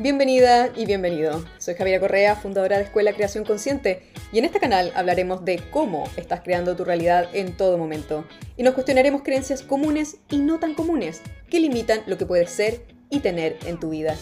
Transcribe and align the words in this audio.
Bienvenida 0.00 0.70
y 0.74 0.86
bienvenido. 0.86 1.44
Soy 1.58 1.74
Javiera 1.74 2.00
Correa, 2.00 2.34
fundadora 2.34 2.78
de 2.78 2.84
Escuela 2.84 3.12
Creación 3.12 3.44
Consciente, 3.44 4.10
y 4.32 4.38
en 4.38 4.46
este 4.46 4.58
canal 4.58 4.92
hablaremos 4.96 5.44
de 5.44 5.62
cómo 5.70 6.08
estás 6.16 6.40
creando 6.40 6.74
tu 6.74 6.86
realidad 6.86 7.28
en 7.34 7.54
todo 7.54 7.76
momento. 7.76 8.24
Y 8.56 8.62
nos 8.62 8.72
cuestionaremos 8.72 9.20
creencias 9.20 9.62
comunes 9.62 10.16
y 10.30 10.38
no 10.38 10.58
tan 10.58 10.72
comunes 10.72 11.20
que 11.50 11.60
limitan 11.60 12.00
lo 12.06 12.16
que 12.16 12.24
puedes 12.24 12.50
ser 12.50 12.80
y 13.10 13.20
tener 13.20 13.58
en 13.66 13.78
tu 13.78 13.90
vida. 13.90 14.16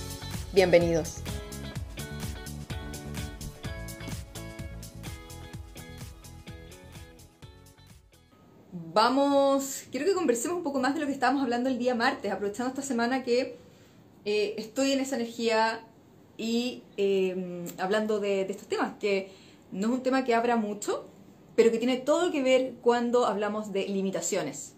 Bienvenidos. 0.52 1.18
Vamos, 8.72 9.84
quiero 9.92 10.06
que 10.06 10.14
conversemos 10.14 10.56
un 10.56 10.64
poco 10.64 10.80
más 10.80 10.94
de 10.94 11.00
lo 11.02 11.06
que 11.06 11.12
estábamos 11.12 11.44
hablando 11.44 11.68
el 11.68 11.78
día 11.78 11.94
martes, 11.94 12.32
aprovechando 12.32 12.70
esta 12.70 12.82
semana 12.82 13.22
que 13.22 13.67
eh, 14.30 14.54
estoy 14.58 14.92
en 14.92 15.00
esa 15.00 15.16
energía 15.16 15.80
y 16.36 16.82
em, 16.98 17.64
hablando 17.78 18.20
de, 18.20 18.42
estos 18.42 18.68
temas, 18.68 18.92
que 19.00 19.30
no 19.72 19.86
es 19.86 19.92
un 19.94 20.02
tema 20.02 20.22
que 20.24 20.34
abra 20.34 20.56
mucho, 20.56 21.06
pero 21.56 21.70
que 21.70 21.78
tiene 21.78 21.96
todo 21.96 22.30
que 22.30 22.42
ver 22.42 22.74
cuando 22.82 23.24
hablamos 23.24 23.72
de 23.72 23.88
limitaciones. 23.88 24.74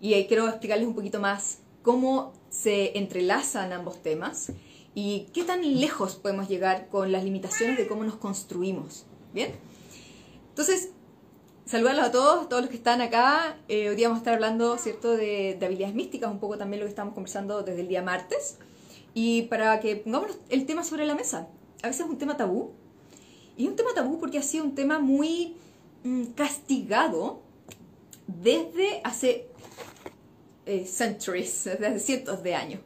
Y 0.00 0.14
ahí 0.14 0.26
quiero 0.26 0.48
explicarles 0.48 0.88
un 0.88 0.94
poquito 0.94 1.20
más 1.20 1.58
cómo 1.82 2.32
se 2.48 2.96
entrelazan 2.96 3.74
ambos 3.74 4.02
temas 4.02 4.50
y 4.94 5.26
qué 5.34 5.44
tan 5.44 5.60
lejos 5.78 6.14
podemos 6.14 6.48
llegar 6.48 6.88
con 6.88 7.12
las 7.12 7.22
limitaciones 7.22 7.76
de 7.76 7.86
cómo 7.86 8.02
nos 8.04 8.16
construimos. 8.16 9.04
¿Bien? 9.34 9.52
Entonces, 10.48 10.88
saludarlos 11.66 12.06
a 12.06 12.12
todos, 12.12 12.48
todos 12.48 12.62
los 12.62 12.70
que 12.70 12.78
están 12.78 13.02
acá. 13.02 13.58
Eh, 13.68 13.90
hoy 13.90 13.96
día 13.96 14.08
vamos 14.08 14.20
a 14.20 14.22
estar 14.22 14.32
hablando, 14.32 14.78
¿cierto?, 14.78 15.18
de, 15.18 15.58
de, 15.60 15.66
habilidades 15.66 15.94
místicas, 15.94 16.30
un 16.30 16.40
poco 16.40 16.56
también 16.56 16.80
lo 16.80 16.86
que 16.86 16.90
estamos 16.90 17.12
conversando 17.12 17.62
desde 17.62 17.82
el 17.82 17.88
día 17.88 18.00
martes 18.00 18.56
y 19.14 19.42
para 19.42 19.80
que 19.80 19.96
pongamos 19.96 20.38
el 20.48 20.66
tema 20.66 20.84
sobre 20.84 21.06
la 21.06 21.14
mesa. 21.14 21.48
A 21.82 21.88
veces 21.88 22.04
es 22.04 22.10
un 22.10 22.18
tema 22.18 22.36
tabú. 22.36 22.72
Y 23.56 23.66
un 23.66 23.76
tema 23.76 23.90
tabú 23.94 24.18
porque 24.18 24.38
ha 24.38 24.42
sido 24.42 24.64
un 24.64 24.74
tema 24.74 24.98
muy 24.98 25.56
mm, 26.04 26.24
castigado 26.36 27.40
desde 28.26 29.00
hace 29.04 29.48
eh, 30.66 30.86
centuries, 30.86 31.64
desde 31.64 31.86
hace 31.86 31.98
cientos 31.98 32.42
de 32.42 32.54
años. 32.54 32.80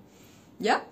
¿Ya? 0.58 0.84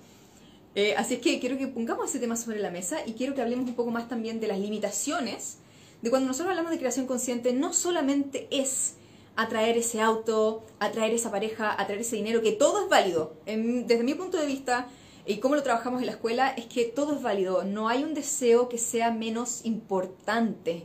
Eh, 0.75 0.95
así 0.97 1.15
es 1.15 1.21
que 1.21 1.39
quiero 1.39 1.59
que 1.59 1.69
pongamos 1.69 2.09
ese 2.09 2.19
tema 2.19 2.37
sobre 2.37 2.59
la 2.59 2.71
mesa 2.71 2.99
y 3.07 3.13
quiero 3.13 3.35
que 3.35 3.43
hablemos 3.43 3.67
un 3.69 3.75
poco 3.75 3.91
más 3.91 4.09
también 4.09 4.41
de 4.41 4.47
las 4.47 4.59
limitaciones 4.59 5.59
de 6.01 6.11
cuando 6.11 6.27
nosotros 6.27 6.51
hablamos 6.51 6.73
de 6.73 6.79
creación 6.79 7.07
consciente, 7.07 7.53
no 7.53 7.73
solamente 7.73 8.49
es 8.51 8.95
atraer 9.37 9.79
ese 9.79 10.01
auto, 10.01 10.65
atraer 10.81 11.15
esa 11.15 11.31
pareja, 11.31 11.73
atraer 11.81 12.01
ese 12.01 12.17
dinero, 12.17 12.43
que 12.43 12.53
todo 12.53 12.83
es 12.83 12.89
válido. 12.89 13.35
desde 13.47 14.03
mi 14.03 14.15
punto 14.15 14.37
de 14.37 14.47
vista, 14.47 14.89
y 15.25 15.37
cómo 15.37 15.55
lo 15.55 15.63
trabajamos 15.63 16.01
en 16.01 16.07
la 16.07 16.13
escuela 16.13 16.51
es 16.51 16.67
que 16.67 16.85
todo 16.85 17.15
es 17.15 17.23
válido, 17.23 17.63
no 17.65 17.89
hay 17.89 18.03
un 18.03 18.15
deseo 18.15 18.69
que 18.69 18.79
sea 18.79 19.13
menos 19.13 19.65
importante, 19.65 20.85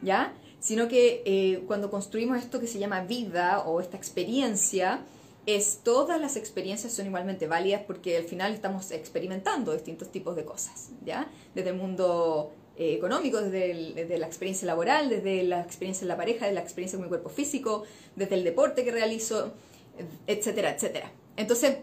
¿ya? 0.00 0.32
Sino 0.60 0.86
que 0.86 1.22
eh, 1.24 1.64
cuando 1.66 1.90
construimos 1.90 2.38
esto 2.38 2.60
que 2.60 2.66
se 2.66 2.78
llama 2.78 3.02
vida 3.02 3.60
o 3.66 3.80
esta 3.80 3.96
experiencia, 3.96 5.04
es 5.46 5.80
todas 5.82 6.20
las 6.20 6.36
experiencias 6.36 6.92
son 6.92 7.06
igualmente 7.06 7.46
válidas 7.46 7.82
porque 7.86 8.16
al 8.16 8.24
final 8.24 8.54
estamos 8.54 8.90
experimentando 8.92 9.72
distintos 9.72 10.10
tipos 10.10 10.36
de 10.36 10.44
cosas, 10.44 10.90
¿ya? 11.04 11.28
Desde 11.54 11.70
el 11.70 11.76
mundo 11.76 12.52
eh, 12.78 12.94
económico, 12.94 13.40
desde, 13.40 13.92
desde, 13.94 14.18
la 14.18 14.26
experiencia 14.26 14.66
laboral, 14.66 15.10
desde 15.10 15.42
la 15.42 15.60
experiencia 15.60 16.04
en 16.04 16.08
la 16.08 16.16
pareja, 16.16 16.46
desde 16.46 16.54
la 16.54 16.62
experiencia 16.62 16.96
con 16.96 17.06
mi 17.06 17.08
cuerpo 17.08 17.28
físico, 17.28 17.82
desde 18.16 18.36
el 18.36 18.44
deporte 18.44 18.84
que 18.84 18.92
realizo, 18.92 19.52
etcétera, 20.26 20.70
etcétera. 20.70 21.12
Entonces, 21.36 21.78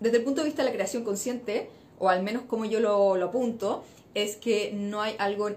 desde 0.00 0.18
el 0.18 0.24
punto 0.24 0.40
de 0.40 0.46
vista 0.46 0.62
de 0.62 0.68
la 0.68 0.74
creación 0.74 1.04
consciente, 1.04 1.70
o 1.98 2.08
al 2.08 2.22
menos 2.22 2.42
como 2.42 2.64
yo 2.64 2.80
lo, 2.80 3.14
apunto, 3.22 3.84
es 4.14 4.36
que 4.36 4.72
no 4.72 5.02
hay 5.02 5.14
algo 5.18 5.50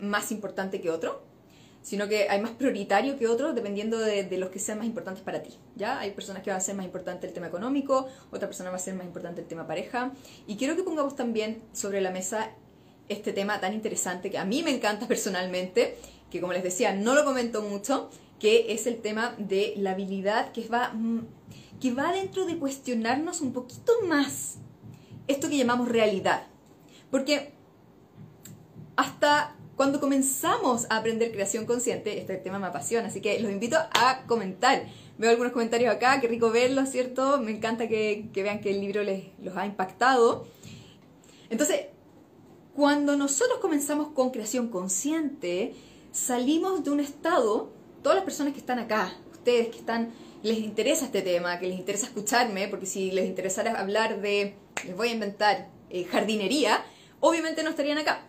más 0.00 0.32
importante 0.32 0.80
que 0.80 0.90
otro, 0.90 1.22
sino 1.82 2.08
que 2.08 2.28
hay 2.28 2.40
más 2.40 2.52
prioritario 2.52 3.18
que 3.18 3.26
otro 3.26 3.52
dependiendo 3.52 3.98
de, 3.98 4.26
los 4.36 4.50
que 4.50 4.58
sean 4.58 4.78
más 4.78 4.86
importantes 4.86 5.22
para 5.22 5.42
ti. 5.42 5.54
¿ya? 5.76 5.98
Hay 6.00 6.10
personas 6.10 6.42
que 6.42 6.50
va 6.50 6.56
a 6.56 6.60
ser 6.60 6.74
más 6.74 6.84
importante 6.84 7.26
el 7.26 7.32
tema 7.32 7.46
económico, 7.46 8.08
otra 8.30 8.48
persona 8.48 8.70
va 8.70 8.76
a 8.76 8.80
ser 8.80 8.94
más 8.94 9.06
importante 9.06 9.40
el 9.40 9.46
tema 9.46 9.66
pareja. 9.66 10.12
Y 10.46 10.56
quiero 10.56 10.76
que 10.76 10.82
pongamos 10.82 11.16
también 11.16 11.62
sobre 11.72 12.00
la 12.00 12.10
mesa 12.10 12.50
este 13.08 13.32
tema 13.32 13.60
tan 13.60 13.72
interesante 13.72 14.30
que 14.30 14.38
a 14.38 14.44
mí 14.44 14.62
me 14.62 14.70
encanta 14.70 15.08
personalmente, 15.08 15.96
que 16.30 16.40
como 16.40 16.52
les 16.52 16.62
decía, 16.62 16.94
no 16.94 17.14
lo 17.14 17.24
comento 17.24 17.62
mucho, 17.62 18.10
que 18.38 18.72
es 18.72 18.86
el 18.86 19.00
tema 19.00 19.34
de 19.38 19.74
la 19.76 19.92
habilidad 19.92 20.52
que 20.52 20.68
va 20.68 20.92
que 21.80 21.92
va 21.92 22.12
dentro 22.12 22.46
de 22.46 22.58
cuestionarnos 22.58 23.40
un 23.40 23.52
poquito 23.52 23.92
más 24.06 24.56
esto 25.28 25.48
que 25.48 25.56
llamamos 25.56 25.88
realidad. 25.88 26.46
Porque 27.10 27.52
hasta 28.96 29.54
cuando 29.76 30.00
comenzamos 30.00 30.86
a 30.90 30.96
aprender 30.96 31.30
creación 31.30 31.64
consciente, 31.64 32.18
este 32.18 32.36
tema 32.36 32.58
me 32.58 32.66
apasiona, 32.66 33.06
así 33.08 33.20
que 33.20 33.38
los 33.38 33.52
invito 33.52 33.76
a 33.76 34.24
comentar. 34.26 34.86
Veo 35.18 35.30
algunos 35.30 35.52
comentarios 35.52 35.94
acá, 35.94 36.20
qué 36.20 36.26
rico 36.26 36.50
verlos, 36.50 36.88
¿cierto? 36.88 37.38
Me 37.38 37.52
encanta 37.52 37.86
que, 37.86 38.28
vean 38.34 38.60
que 38.60 38.70
el 38.70 38.80
libro 38.80 39.04
les 39.04 39.26
los 39.40 39.56
ha 39.56 39.66
impactado. 39.66 40.46
Entonces, 41.48 41.86
cuando 42.74 43.16
nosotros 43.16 43.58
comenzamos 43.60 44.08
con 44.08 44.30
creación 44.30 44.68
consciente, 44.68 45.74
salimos 46.10 46.82
de 46.82 46.90
un 46.90 46.98
estado, 46.98 47.70
todas 48.02 48.16
las 48.16 48.24
personas 48.24 48.54
que 48.54 48.58
están 48.58 48.80
acá, 48.80 49.12
ustedes 49.32 49.68
que 49.68 49.78
están 49.78 50.10
les 50.42 50.58
interesa 50.58 51.06
este 51.06 51.22
tema, 51.22 51.58
que 51.58 51.66
les 51.66 51.78
interesa 51.78 52.06
escucharme, 52.06 52.68
porque 52.68 52.86
si 52.86 53.10
les 53.10 53.26
interesara 53.26 53.78
hablar 53.78 54.20
de, 54.20 54.54
les 54.84 54.96
voy 54.96 55.08
a 55.08 55.12
inventar, 55.12 55.68
eh, 55.90 56.04
jardinería, 56.04 56.84
obviamente 57.20 57.62
no 57.62 57.70
estarían 57.70 57.98
acá, 57.98 58.22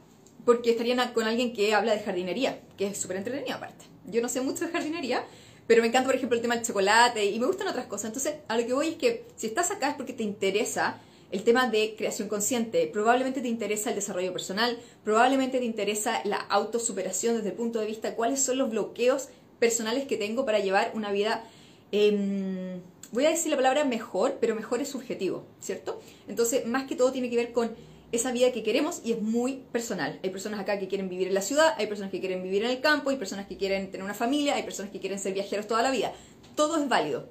porque 0.46 0.72
estarían 0.72 1.14
con 1.14 1.25
alguien 1.25 1.53
que 1.53 1.74
habla 1.74 1.94
de 1.94 2.00
jardinería, 2.00 2.59
que 2.78 2.88
es 2.88 2.97
súper 2.97 3.18
entretenido 3.18 3.56
aparte. 3.56 3.86
Yo 4.06 4.22
no 4.22 4.30
sé 4.30 4.42
mucho 4.42 4.66
de 4.66 4.72
jardinería, 4.72 5.24
pero 5.68 5.81
me 5.81 5.90
encanta, 5.90 6.08
por 6.08 6.16
ejemplo, 6.16 6.36
el 6.36 6.42
tema 6.42 6.56
del 6.56 6.66
chocolate 6.66 7.25
y 7.25 7.40
me 7.40 7.46
gustan 7.46 7.68
otras 7.68 7.86
cosas. 7.86 8.06
Entonces, 8.06 8.36
a 8.47 8.58
lo 8.58 8.66
que 8.66 8.74
voy 8.74 8.88
es 8.88 8.96
que 8.96 9.26
si 9.36 9.47
estás 9.47 9.70
acá 9.70 9.90
es 9.90 9.96
porque 9.96 10.14
te 10.14 10.24
interesa 10.24 11.00
el 11.31 11.44
tema 11.44 11.70
de 11.70 11.94
creación 11.96 12.28
consciente, 12.28 12.90
probablemente 12.91 13.41
te 13.41 13.50
interesa 13.50 13.90
el 13.90 13.96
desarrollo 13.96 14.34
personal, 14.34 14.80
probablemente 15.03 15.59
te 15.59 15.66
interesa 15.66 16.22
la 16.26 16.38
autosuperación 16.38 17.36
desde 17.36 17.50
el 17.50 17.56
punto 17.56 17.80
de 17.80 17.86
vista 17.86 18.16
cuáles 18.16 18.41
son 18.41 18.58
los 18.58 18.72
bloqueos 18.72 19.30
personales 19.59 20.06
que 20.06 20.18
tengo 20.18 20.44
para 20.44 20.58
llevar 20.58 20.91
una 20.96 21.12
vida 21.12 21.44
Em, 21.92 22.82
voy 23.12 23.26
a 23.26 23.30
decir 23.30 23.50
la 23.50 23.58
palabra 23.58 23.84
mejor, 23.86 24.38
pero 24.40 24.56
mejor 24.56 24.82
es 24.82 24.90
subjetivo, 24.90 25.46
¿cierto? 25.60 26.00
Entonces, 26.28 26.66
más 26.66 26.88
que 26.88 26.96
todo 26.96 27.12
tiene 27.12 27.30
que 27.30 27.36
ver 27.36 27.52
con 27.52 27.72
esa 28.12 28.32
vida 28.32 28.52
que 28.52 28.64
queremos 28.64 29.02
y 29.04 29.12
es 29.12 29.22
muy 29.22 29.64
personal. 29.72 30.20
Hay 30.24 30.30
personas 30.30 30.60
acá 30.60 30.80
que 30.80 30.88
quieren 30.88 31.10
vivir 31.10 31.28
en 31.28 31.34
la 31.34 31.42
ciudad, 31.42 31.76
hay 31.78 31.88
personas 31.88 32.12
que 32.12 32.20
quieren 32.20 32.42
vivir 32.42 32.64
en 32.64 32.72
el 32.72 32.82
campo, 32.82 33.10
hay 33.10 33.18
personas 33.18 33.48
que 33.48 33.58
quieren 33.58 33.92
tener 33.92 34.04
una 34.04 34.14
familia, 34.14 34.56
hay 34.56 34.64
personas 34.64 34.92
que 34.92 35.00
quieren 35.00 35.20
ser 35.20 35.34
viajeros 35.34 35.68
toda 35.68 35.84
la 35.84 35.92
vida. 35.92 36.14
Todo 36.56 36.78
es 36.78 36.88
válido. 36.90 37.30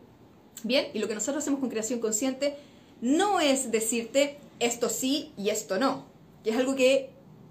Bien, 0.64 0.86
y 0.92 0.98
lo 0.98 1.08
que 1.08 1.14
nosotros 1.14 1.42
hacemos 1.42 1.60
con 1.60 1.68
creación 1.68 2.00
consciente 2.00 2.56
no 3.00 3.40
es 3.40 3.70
decirte 3.70 4.38
esto 4.58 4.88
sí 4.88 5.32
y 5.36 5.50
esto 5.50 5.78
no, 5.78 6.06
que 6.42 6.50
es 6.50 6.56
algo 6.56 6.74
que 6.74 7.10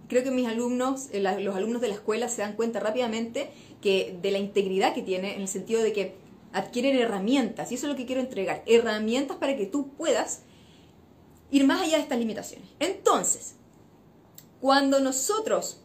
creo 0.10 0.24
que 0.24 0.32
mis 0.32 0.48
alumnos, 0.48 1.08
eh, 1.12 1.22
los 1.22 1.56
alumnos 1.56 1.82
de 1.82 1.88
la 1.90 1.94
escuela 1.94 2.28
se 2.28 2.42
dan 2.42 2.54
cuenta 2.54 2.80
rápidamente 2.80 3.50
que 3.82 4.18
de 4.22 4.32
la 4.32 4.40
integridad 4.40 4.94
que 4.94 5.02
tiene 5.02 5.36
en 5.36 5.42
el 5.42 5.48
sentido 5.48 5.82
de 5.82 5.94
que 5.94 6.16
adquieren 6.58 6.98
herramientas, 6.98 7.72
y 7.72 7.76
eso 7.76 7.88
es 7.88 7.92
lo 7.92 7.98
que 7.98 8.06
quiero 8.06 8.22
entregar, 8.22 8.64
herramientas 8.66 9.38
para 9.38 9.56
que 9.56 9.66
tú 9.66 9.94
puedas 9.94 10.42
ir 11.52 11.66
más 11.66 11.82
allá 11.82 11.98
de 11.98 12.04
estas 12.04 12.20
limitaciones. 12.20 12.68
Entonces, 12.80 13.56
cuando 14.60 15.00
nosotros 15.00 15.82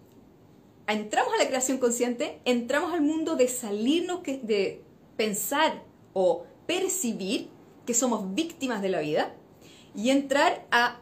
entramos 0.86 1.32
a 1.34 1.36
la 1.36 1.46
creación 1.46 1.78
consciente, 1.78 2.40
entramos 2.44 2.92
al 2.92 3.02
mundo 3.02 3.36
de 3.36 3.48
salirnos 3.48 4.22
de 4.22 4.82
pensar 5.16 5.82
o 6.14 6.44
percibir 6.66 7.48
que 7.86 7.94
somos 7.94 8.34
víctimas 8.34 8.82
de 8.82 8.88
la 8.88 9.00
vida 9.00 9.34
y 9.94 10.10
entrar 10.10 10.66
a 10.70 11.00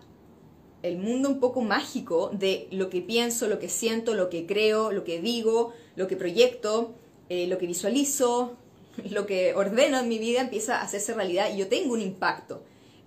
el 0.83 0.97
mundo 0.97 1.29
un 1.29 1.41
poco 1.41 1.61
mágico 1.61 2.31
de 2.33 2.67
lo 2.71 2.89
que 2.89 3.03
pienso, 3.03 3.49
lo 3.49 3.59
que 3.59 3.69
siento, 3.69 4.15
lo 4.15 4.31
que 4.31 4.47
creo, 4.47 4.93
lo 4.93 5.05
que 5.05 5.21
digo, 5.21 5.73
lo 5.95 6.09
que 6.09 6.17
proyecto, 6.17 6.95
eh, 7.29 7.47
lo 7.47 7.59
que 7.59 7.67
visualizo, 7.67 8.57
lo 9.11 9.27
que 9.27 9.55
ordeno 9.55 9.99
en 9.99 10.09
mi 10.09 10.19
vida 10.19 10.41
empieza 10.41 10.79
a 10.79 10.83
hacerse 10.83 11.15
realidad 11.15 11.53
y 11.53 11.59
yo 11.59 11.69
tengo 11.69 11.95
un 11.95 12.01
impacto 12.01 12.63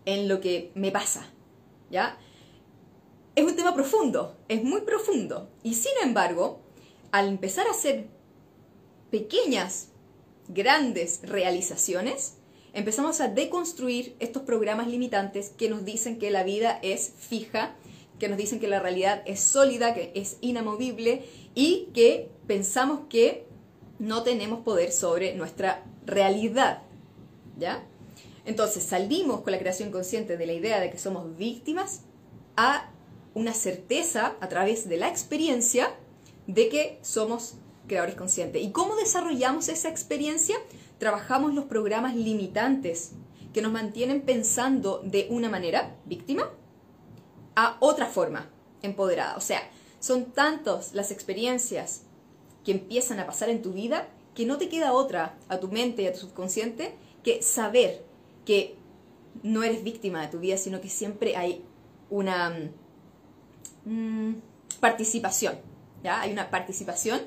en 0.06 0.28
lo 0.28 0.42
que 0.42 0.72
me 0.76 0.92
pasa, 0.92 1.30
¿ya? 1.90 2.18
Es 3.36 3.44
un 3.44 3.56
tema 3.56 3.74
profundo, 3.74 4.38
es 4.48 4.64
muy 4.64 4.82
profundo. 4.82 5.50
Y 5.64 5.74
sin 5.76 5.94
embargo, 6.04 6.62
al 7.12 7.28
empezar 7.30 7.68
a 7.68 7.72
hacer 7.72 8.08
pequeñas, 9.10 9.90
grandes 10.48 11.22
realizaciones, 11.24 12.36
empezamos 12.74 13.22
a 13.22 13.28
deconstruir 13.28 14.16
estos 14.20 14.44
programas 14.44 14.88
limitantes 14.88 15.50
que 15.50 15.70
nos 15.70 15.86
dicen 15.86 16.20
que 16.20 16.32
la 16.32 16.44
vida 16.44 16.80
es 16.82 17.14
fija, 17.18 17.76
que 18.20 18.28
nos 18.28 18.38
dicen 18.38 18.60
que 18.60 18.68
la 18.68 18.80
realidad 18.80 19.24
es 19.26 19.40
sólida, 19.40 19.94
que 19.94 20.12
es 20.16 20.38
inamovible 20.42 21.26
y 21.56 21.90
que 21.94 22.30
pensamos 22.48 23.02
que 23.10 23.46
no 24.04 24.24
tenemos 24.24 24.60
poder 24.60 24.92
sobre 24.92 25.34
nuestra 25.34 25.82
realidad. 26.06 26.82
¿Ya? 27.58 27.84
Entonces 28.46 28.84
salimos 28.84 29.42
con 29.42 29.52
la 29.52 29.60
creación 29.60 29.92
consciente 29.92 30.36
de 30.36 30.46
la 30.46 30.54
idea 30.54 30.82
de 30.82 30.92
que 30.92 30.98
somos 30.98 31.38
víctimas 31.38 32.02
a 32.58 32.90
una 33.34 33.54
certeza 33.54 34.36
a 34.42 34.50
través 34.50 34.90
de 34.90 34.98
la 34.98 35.08
experiencia 35.08 35.96
de 36.48 36.68
que 36.68 37.00
somos 37.02 37.56
creadores 37.88 38.16
conscientes. 38.16 38.62
¿Y 38.62 38.72
cómo 38.72 38.98
desarrollamos 38.98 39.70
esa 39.70 39.88
experiencia? 39.88 40.58
Trabajamos 40.98 41.54
los 41.54 41.66
programas 41.66 42.14
limitantes 42.14 43.12
que 43.54 43.62
nos 43.62 43.72
mantienen 43.72 44.22
pensando 44.22 45.02
de 45.06 45.28
una 45.30 45.48
manera, 45.48 45.96
víctima, 46.06 46.50
a 47.56 47.78
otra 47.80 48.08
forma, 48.08 48.50
empoderada. 48.82 49.38
O 49.38 49.42
sea, 49.42 49.62
son 50.00 50.34
tantas 50.34 50.94
las 50.94 51.12
experiencias 51.12 52.02
que 52.64 52.72
empiezan 52.72 53.20
a 53.20 53.26
pasar 53.26 53.50
en 53.50 53.62
tu 53.62 53.74
vida 53.74 54.08
que 54.36 54.46
no 54.46 54.58
te 54.58 54.70
queda 54.70 54.94
otra 54.94 55.38
a 55.48 55.60
tu 55.60 55.68
mente 55.68 56.04
y 56.04 56.08
a 56.08 56.14
tu 56.14 56.20
subconsciente 56.20 56.96
que 57.24 57.42
saber 57.42 58.04
que 58.46 58.76
no 59.44 59.64
eres 59.64 59.84
víctima 59.84 60.22
de 60.22 60.28
tu 60.28 60.40
vida, 60.40 60.58
sino 60.58 60.82
que 60.82 60.90
siempre 60.90 61.36
hay 61.36 61.64
una 62.10 62.72
mm, 63.86 64.34
participación, 64.80 65.56
¿ya? 66.04 66.22
Hay 66.22 66.32
una 66.32 66.50
participación 66.50 67.22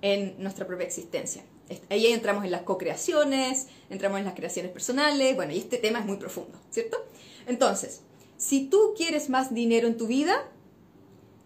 en 0.00 0.34
nuestra 0.38 0.66
propia 0.66 0.86
existencia. 0.86 1.44
Ahí 1.88 2.06
entramos 2.08 2.44
en 2.44 2.50
las 2.50 2.62
co-creaciones, 2.62 3.68
entramos 3.88 4.18
en 4.18 4.24
las 4.24 4.34
creaciones 4.34 4.72
personales, 4.72 5.36
bueno, 5.36 5.52
y 5.52 5.58
este 5.58 5.78
tema 5.78 6.00
es 6.00 6.06
muy 6.06 6.16
profundo, 6.16 6.58
¿cierto? 6.70 6.98
Entonces, 7.46 8.02
si 8.36 8.66
tú 8.66 8.94
quieres 8.96 9.30
más 9.30 9.54
dinero 9.54 9.86
en 9.86 9.96
tu 9.96 10.06
vida, 10.06 10.34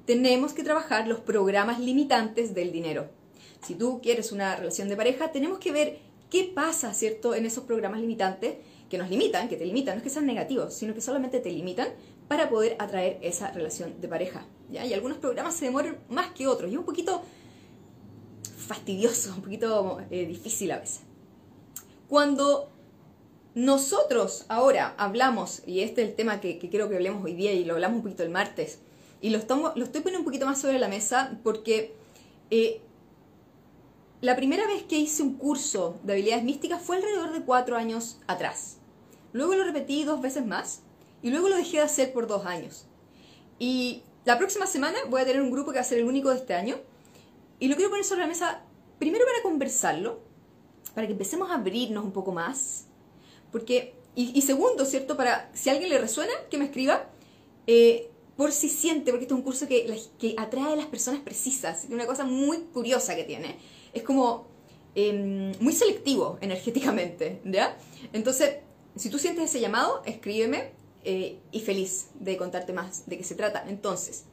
tenemos 0.06 0.52
que 0.52 0.64
trabajar 0.64 1.06
los 1.06 1.20
programas 1.20 1.78
limitantes 1.78 2.54
del 2.54 2.72
dinero. 2.72 3.08
Si 3.62 3.74
tú 3.74 4.00
quieres 4.02 4.32
una 4.32 4.56
relación 4.56 4.88
de 4.88 4.96
pareja, 4.96 5.32
tenemos 5.32 5.58
que 5.58 5.72
ver 5.72 5.98
qué 6.30 6.50
pasa, 6.54 6.92
¿cierto?, 6.94 7.34
en 7.34 7.46
esos 7.46 7.64
programas 7.64 8.00
limitantes 8.00 8.56
que 8.88 8.98
nos 8.98 9.10
limitan, 9.10 9.48
que 9.48 9.56
te 9.56 9.66
limitan, 9.66 9.94
no 9.94 9.98
es 9.98 10.04
que 10.04 10.10
sean 10.10 10.26
negativos, 10.26 10.74
sino 10.74 10.94
que 10.94 11.00
solamente 11.00 11.40
te 11.40 11.50
limitan 11.50 11.88
para 12.28 12.48
poder 12.48 12.76
atraer 12.78 13.18
esa 13.22 13.50
relación 13.50 14.00
de 14.00 14.08
pareja. 14.08 14.46
¿ya? 14.70 14.84
Y 14.84 14.92
algunos 14.92 15.18
programas 15.18 15.54
se 15.54 15.66
demoran 15.66 15.98
más 16.08 16.32
que 16.32 16.46
otros 16.46 16.70
y 16.70 16.74
es 16.74 16.78
un 16.78 16.84
poquito 16.84 17.22
fastidioso, 18.56 19.34
un 19.36 19.42
poquito 19.42 19.98
eh, 20.10 20.26
difícil 20.26 20.70
a 20.72 20.78
veces. 20.78 21.00
Cuando 22.08 22.70
nosotros 23.54 24.44
ahora 24.48 24.94
hablamos, 24.98 25.62
y 25.66 25.80
este 25.80 26.02
es 26.02 26.10
el 26.10 26.14
tema 26.14 26.40
que, 26.40 26.58
quiero 26.58 26.88
que 26.88 26.96
hablemos 26.96 27.24
hoy 27.24 27.34
día 27.34 27.52
y 27.52 27.64
lo 27.64 27.74
hablamos 27.74 27.96
un 27.98 28.02
poquito 28.02 28.22
el 28.22 28.30
martes, 28.30 28.80
y 29.20 29.30
lo, 29.30 29.38
lo 29.38 29.84
estoy 29.84 30.02
poniendo 30.02 30.18
un 30.18 30.24
poquito 30.24 30.46
más 30.46 30.60
sobre 30.60 30.78
la 30.78 30.88
mesa 30.88 31.38
porque 31.42 31.94
eh, 32.50 32.80
la 34.20 34.34
primera 34.34 34.66
vez 34.66 34.84
que 34.84 34.98
hice 34.98 35.22
un 35.22 35.34
curso 35.34 36.00
de 36.02 36.14
habilidades 36.14 36.44
místicas 36.44 36.82
fue 36.82 36.96
alrededor 36.96 37.32
de 37.32 37.42
cuatro 37.42 37.76
años 37.76 38.18
atrás. 38.26 38.78
Luego 39.32 39.54
lo 39.54 39.64
repetí 39.64 40.04
dos 40.04 40.22
veces 40.22 40.46
más 40.46 40.80
y 41.22 41.30
luego 41.30 41.48
lo 41.48 41.56
dejé 41.56 41.78
de 41.78 41.82
hacer 41.82 42.12
por 42.12 42.26
dos 42.26 42.46
años. 42.46 42.86
Y 43.58 44.02
la 44.24 44.38
próxima 44.38 44.66
semana 44.66 44.98
voy 45.10 45.20
a 45.20 45.24
tener 45.26 45.42
un 45.42 45.50
grupo 45.50 45.70
que 45.70 45.78
va 45.78 45.82
a 45.82 45.84
ser 45.84 45.98
el 45.98 46.06
único 46.06 46.30
de 46.30 46.36
este 46.36 46.54
año. 46.54 46.76
Y 47.58 47.68
lo 47.68 47.76
quiero 47.76 47.90
poner 47.90 48.04
sobre 48.04 48.22
la 48.22 48.26
mesa 48.26 48.62
primero 48.98 49.24
para 49.24 49.42
conversarlo, 49.42 50.20
para 50.94 51.06
que 51.06 51.12
empecemos 51.12 51.50
a 51.50 51.54
abrirnos 51.54 52.04
un 52.04 52.12
poco 52.12 52.32
más. 52.32 52.86
Porque, 53.52 53.94
y, 54.14 54.40
segundo, 54.42 54.84
¿cierto? 54.86 55.16
Para, 55.16 55.50
si 55.54 55.68
a 55.68 55.72
alguien 55.72 55.90
le 55.90 55.98
resuena, 55.98 56.32
que 56.50 56.58
me 56.58 56.64
escriba. 56.64 57.10
Eh, 57.66 58.10
por 58.36 58.52
si 58.52 58.68
siente, 58.68 59.10
porque 59.12 59.24
este 59.24 59.34
es 59.34 59.38
un 59.38 59.44
curso 59.44 59.66
que, 59.66 59.98
que 60.18 60.34
atrae 60.36 60.74
a 60.74 60.76
las 60.76 60.86
personas 60.86 61.20
precisas. 61.20 61.86
Una 61.90 62.06
cosa 62.06 62.24
muy 62.24 62.58
curiosa 62.72 63.16
que 63.16 63.24
tiene. 63.24 63.56
Es 63.96 64.02
como 64.02 64.46
em, 64.94 65.52
muy 65.58 65.72
selectivo 65.72 66.37
energéticamente, 66.43 67.40
¿ya? 67.46 67.78
Entonces, 68.12 68.56
si 68.94 69.08
tú 69.08 69.19
sientes 69.19 69.44
ese 69.44 69.58
llamado, 69.58 70.02
escríbeme 70.04 70.72
eh, 71.02 71.38
y 71.50 71.60
feliz 71.60 72.08
de 72.20 72.37
contarte 72.37 72.75
más 72.75 73.06
de 73.06 73.16
qué 73.16 73.25
se 73.25 73.34
trata. 73.34 73.64
Entonces, 73.66 74.25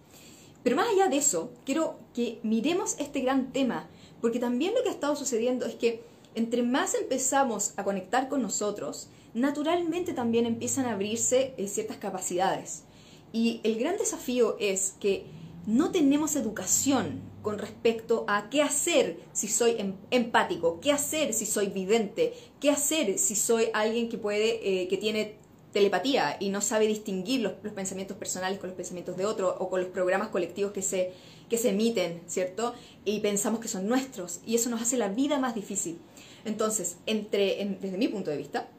pero 0.63 0.75
más 0.75 0.89
allá 0.89 1.07
de 1.07 1.15
eso, 1.15 1.53
quiero 1.65 1.95
que 2.13 2.39
miremos 2.43 2.97
este 2.99 3.21
gran 3.21 3.53
tema, 3.53 3.87
porque 4.19 4.39
también 4.39 4.73
lo 4.73 4.83
que 4.83 4.89
ha 4.89 4.93
estado 4.93 5.15
sucediendo 5.15 5.65
es 5.65 5.75
que 5.75 6.03
entre 6.35 6.61
más 6.61 6.93
empezamos 6.93 7.71
a 7.77 7.85
conectar 7.85 8.27
con 8.27 8.41
nosotros, 8.41 9.07
naturalmente 9.33 10.11
también 10.11 10.45
empiezan 10.45 10.87
a 10.87 10.91
abrirse 10.91 11.53
eh, 11.55 11.69
ciertas 11.69 11.95
capacidades. 11.95 12.83
Y 13.31 13.61
el 13.63 13.79
gran 13.79 13.95
desafío 13.95 14.57
es 14.59 14.95
que 14.99 15.25
no 15.65 15.91
tenemos 15.91 16.35
educación 16.35 17.31
con 17.43 17.59
respecto 17.59 18.23
a 18.27 18.49
qué 18.49 18.63
hacer 18.63 19.19
si 19.33 19.47
soy 19.47 19.75
em, 19.77 19.93
empático, 20.09 20.79
qué 20.79 20.91
hacer 20.91 21.33
si 21.33 21.45
soy 21.45 21.67
vidente, 21.67 22.33
qué 22.59 22.71
hacer 22.71 23.19
si 23.19 23.35
soy 23.35 23.65
alguien 23.73 24.09
que 24.09 24.17
puede, 24.17 24.81
eh, 24.81 24.87
que 24.87 24.97
tiene 24.97 25.35
telepatía 25.73 26.37
y 26.39 26.49
no 26.49 26.61
sabe 26.61 26.87
distinguir 26.87 27.41
los, 27.41 27.53
pensamientos 27.75 28.15
personales 28.17 28.59
con 28.59 28.69
los 28.69 28.77
pensamientos 28.77 29.17
de 29.17 29.25
otro 29.25 29.55
o 29.59 29.69
con 29.69 29.81
los 29.81 29.89
programas 29.89 30.29
colectivos 30.29 30.71
que 30.71 30.81
se, 30.81 31.11
que 31.49 31.57
se 31.57 31.69
emiten, 31.69 32.21
¿cierto? 32.27 32.73
Y 33.03 33.19
pensamos 33.19 33.59
que 33.59 33.67
son 33.67 33.87
nuestros 33.87 34.39
y 34.45 34.55
eso 34.55 34.69
nos 34.69 34.81
hace 34.81 34.97
la 34.97 35.09
vida 35.09 35.37
más 35.37 35.53
difícil. 35.53 35.99
Entonces, 36.45 36.97
desde 37.05 37.97
mi 37.97 38.07
punto 38.07 38.31
de 38.31 38.37
vista, 38.37 38.69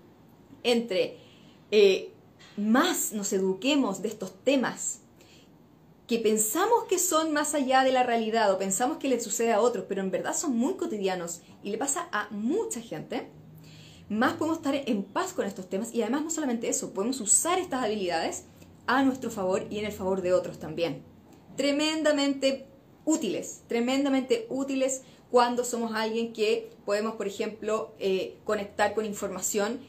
entre 0.63 1.19
eh, 1.71 2.13
más 2.57 3.13
nos 3.13 3.33
eduquemos 3.33 4.01
de 4.01 4.09
estos 4.09 4.33
temas 4.43 5.01
que 6.07 6.19
pensamos 6.19 6.85
que 6.89 6.99
son 6.99 7.33
más 7.33 7.55
allá 7.55 7.83
de 7.83 7.93
la 7.93 8.03
realidad 8.03 8.53
o 8.53 8.59
pensamos 8.59 8.99
que 8.99 9.09
le 9.09 9.21
sucede 9.21 9.53
a 9.53 9.61
otros, 9.61 9.87
pero 9.89 10.03
en 10.03 10.11
verdad 10.11 10.37
son 10.37 10.57
muy 10.57 10.75
cotidianos 10.75 11.41
y 11.63 11.71
le 11.71 11.79
pasa 11.79 12.09
a 12.13 12.29
mucha 12.31 12.81
gente, 12.81 13.31
más 14.11 14.35
podemos 14.35 14.59
estar 14.59 14.75
en 14.75 15.03
paz 15.03 15.33
con 15.33 15.47
estos 15.47 15.69
temas 15.69 15.95
y 15.95 16.03
además 16.03 16.25
no 16.25 16.31
solamente 16.31 16.69
eso, 16.69 16.93
podemos 16.93 17.21
usar 17.21 17.59
estas 17.59 17.83
habilidades 17.83 18.45
a 18.87 19.03
nuestro 19.03 19.31
favor 19.31 19.67
y 19.71 19.79
en 19.79 19.87
el 19.87 19.93
favor 19.93 20.21
de 20.21 20.35
otros 20.35 20.59
también. 20.59 21.03
Tremendamente 21.57 22.67
útiles, 23.07 23.63
tremendamente 23.67 24.47
útiles 24.51 25.03
cuando 25.31 25.65
somos 25.65 25.95
alguien 25.95 26.33
que 26.33 26.71
podemos, 26.85 27.15
por 27.15 27.27
ejemplo, 27.27 27.95
eh, 27.99 28.37
conectar 28.45 28.95
con 28.95 29.07
información 29.07 29.81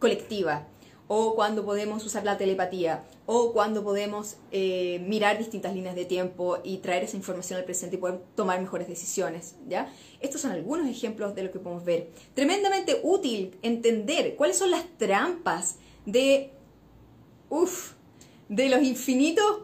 colectiva, 0.00 0.66
o 1.12 1.34
cuando 1.34 1.64
podemos 1.64 2.06
usar 2.06 2.22
la 2.22 2.38
telepatía, 2.38 3.02
o 3.26 3.52
cuando 3.52 3.82
podemos 3.82 4.36
eh, 4.52 5.04
mirar 5.08 5.38
distintas 5.38 5.74
líneas 5.74 5.96
de 5.96 6.04
tiempo 6.04 6.58
y 6.62 6.76
traer 6.76 7.02
esa 7.02 7.16
información 7.16 7.58
al 7.58 7.64
presente 7.64 7.96
y 7.96 7.98
poder 7.98 8.20
tomar 8.36 8.60
mejores 8.60 8.86
decisiones, 8.86 9.56
¿ya? 9.66 9.92
Estos 10.20 10.42
son 10.42 10.52
algunos 10.52 10.88
ejemplos 10.88 11.34
de 11.34 11.42
lo 11.42 11.50
que 11.50 11.58
podemos 11.58 11.84
ver. 11.84 12.12
Tremendamente 12.34 13.00
útil 13.02 13.58
entender 13.62 14.36
cuáles 14.36 14.56
son 14.56 14.70
las 14.70 14.84
trampas 14.98 15.78
de, 16.06 16.52
uff, 17.48 17.94
de 18.48 18.68
los 18.68 18.80
infinitos 18.80 19.62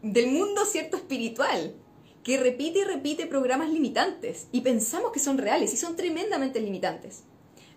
del 0.00 0.28
mundo 0.28 0.64
cierto 0.64 0.96
espiritual, 0.96 1.74
que 2.22 2.38
repite 2.38 2.78
y 2.78 2.84
repite 2.84 3.26
programas 3.26 3.68
limitantes 3.68 4.48
y 4.52 4.62
pensamos 4.62 5.12
que 5.12 5.20
son 5.20 5.36
reales 5.36 5.70
y 5.74 5.76
son 5.76 5.96
tremendamente 5.96 6.60
limitantes. 6.60 7.24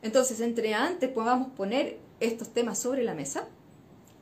Entonces, 0.01 0.39
entre 0.39 0.74
antes 0.74 1.09
podamos 1.09 1.50
poner 1.57 2.09
estos 2.21 2.53
temas 2.53 2.79
sobre 2.79 3.03
la 3.03 3.13
mesa, 3.13 3.47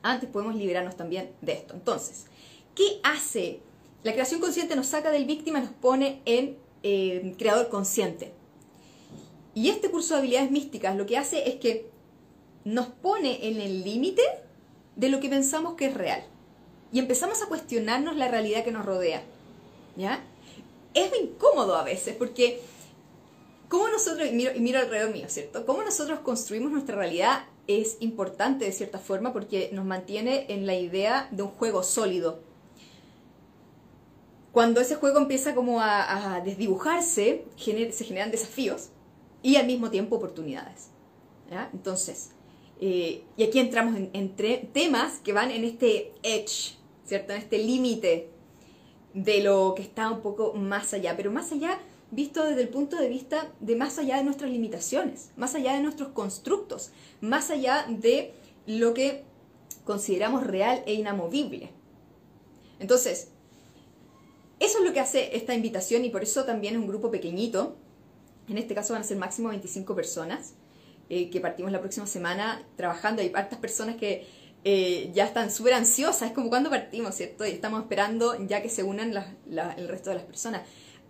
antes 0.02 0.28
podemos 0.28 0.56
liberarnos 0.56 0.96
también 0.96 1.32
de 1.40 1.52
esto. 1.52 1.74
Entonces, 1.74 2.26
¿qué 2.74 3.00
hace? 3.02 3.60
La 4.02 4.12
creación 4.12 4.40
consciente 4.40 4.74
nos 4.74 4.86
saca 4.86 5.10
del 5.10 5.26
víctima, 5.26 5.60
nos 5.60 5.70
pone 5.70 6.22
en 6.24 6.56
eh, 6.82 7.34
creador 7.38 7.68
consciente. 7.68 8.32
Y 9.54 9.68
este 9.68 9.90
curso 9.90 10.14
de 10.14 10.20
habilidades 10.20 10.50
místicas 10.50 10.96
lo 10.96 11.06
que 11.06 11.18
hace 11.18 11.48
es 11.48 11.56
que 11.56 11.90
nos 12.64 12.86
pone 12.86 13.48
en 13.48 13.60
el 13.60 13.84
límite 13.84 14.22
de 14.96 15.08
lo 15.08 15.20
que 15.20 15.28
pensamos 15.28 15.74
que 15.74 15.86
es 15.86 15.94
real. 15.94 16.24
Y 16.92 16.98
empezamos 16.98 17.42
a 17.42 17.46
cuestionarnos 17.46 18.16
la 18.16 18.28
realidad 18.28 18.64
que 18.64 18.72
nos 18.72 18.86
rodea. 18.86 19.22
¿Ya? 19.96 20.24
Es 20.94 21.12
incómodo 21.20 21.76
a 21.76 21.84
veces 21.84 22.16
porque 22.16 22.60
¿Cómo 23.70 23.86
nosotros, 23.86 24.26
y 24.26 24.48
y 24.48 24.60
miro 24.60 24.80
alrededor 24.80 25.12
mío, 25.12 25.26
¿cierto? 25.28 25.64
¿Cómo 25.64 25.84
nosotros 25.84 26.18
construimos 26.20 26.72
nuestra 26.72 26.96
realidad 26.96 27.44
es 27.66 27.96
importante 28.00 28.64
de 28.64 28.72
cierta 28.72 28.98
forma 28.98 29.32
porque 29.32 29.70
nos 29.72 29.84
mantiene 29.84 30.46
en 30.48 30.66
la 30.66 30.74
idea 30.74 31.28
de 31.30 31.42
un 31.42 31.50
juego 31.50 31.82
sólido. 31.82 32.40
Cuando 34.52 34.80
ese 34.80 34.96
juego 34.96 35.18
empieza 35.18 35.54
como 35.54 35.80
a, 35.80 36.40
desdibujarse, 36.44 37.44
se 37.56 38.04
generan 38.04 38.30
desafíos 38.30 38.88
y 39.42 39.56
al 39.56 39.66
mismo 39.66 39.90
tiempo 39.90 40.16
oportunidades. 40.16 40.88
Entonces, 41.72 42.30
eh, 42.80 43.22
y 43.36 43.44
aquí 43.44 43.58
entramos 43.58 43.98
en, 44.12 44.36
temas 44.72 45.18
que 45.18 45.32
van 45.32 45.50
en 45.50 45.64
este 45.64 46.12
edge, 46.22 46.76
¿cierto? 47.04 47.32
En 47.32 47.38
este 47.38 47.58
límite 47.58 48.30
de 49.14 49.42
lo 49.42 49.74
que 49.76 49.82
está 49.82 50.10
un 50.10 50.20
poco 50.20 50.54
más 50.54 50.94
allá, 50.94 51.16
pero 51.16 51.30
más 51.30 51.52
allá 51.52 51.78
visto 52.10 52.44
desde 52.44 52.62
el 52.62 52.68
punto 52.68 52.96
de 52.96 53.08
vista 53.08 53.52
de 53.60 53.76
más 53.76 53.98
allá 53.98 54.16
de 54.16 54.24
nuestras 54.24 54.50
limitaciones, 54.50 55.30
más 55.36 55.54
allá 55.54 55.74
de 55.74 55.80
nuestros 55.80 56.08
constructos, 56.10 56.90
más 57.20 57.50
allá 57.50 57.86
de 57.88 58.32
lo 58.66 58.94
que 58.94 59.24
consideramos 59.84 60.46
real 60.46 60.82
e 60.86 60.94
inamovible. 60.94 61.70
Entonces, 62.78 63.28
eso 64.58 64.78
es 64.78 64.84
lo 64.84 64.92
que 64.92 65.00
hace 65.00 65.36
esta 65.36 65.54
invitación 65.54 66.04
y 66.04 66.10
por 66.10 66.22
eso 66.22 66.44
también 66.44 66.74
es 66.74 66.80
un 66.80 66.86
grupo 66.86 67.10
pequeñito. 67.10 67.76
En 68.48 68.58
este 68.58 68.74
caso 68.74 68.92
van 68.92 69.02
a 69.02 69.04
ser 69.04 69.16
máximo 69.16 69.48
25 69.48 69.94
personas 69.94 70.54
eh, 71.08 71.30
que 71.30 71.40
partimos 71.40 71.72
la 71.72 71.80
próxima 71.80 72.06
semana 72.06 72.62
trabajando. 72.76 73.22
Hay 73.22 73.32
hartas 73.34 73.58
personas 73.58 73.96
que 73.96 74.26
eh, 74.64 75.10
ya 75.14 75.24
están 75.24 75.50
súper 75.50 75.72
ansiosas, 75.72 76.28
es 76.28 76.34
como 76.34 76.50
cuando 76.50 76.68
partimos, 76.68 77.14
¿cierto? 77.14 77.46
Y 77.46 77.50
estamos 77.50 77.80
esperando 77.80 78.36
ya 78.46 78.60
que 78.62 78.68
se 78.68 78.82
unan 78.82 79.14
el 79.76 79.88
resto 79.88 80.10
de 80.10 80.16
las 80.16 80.24
personas. 80.24 80.62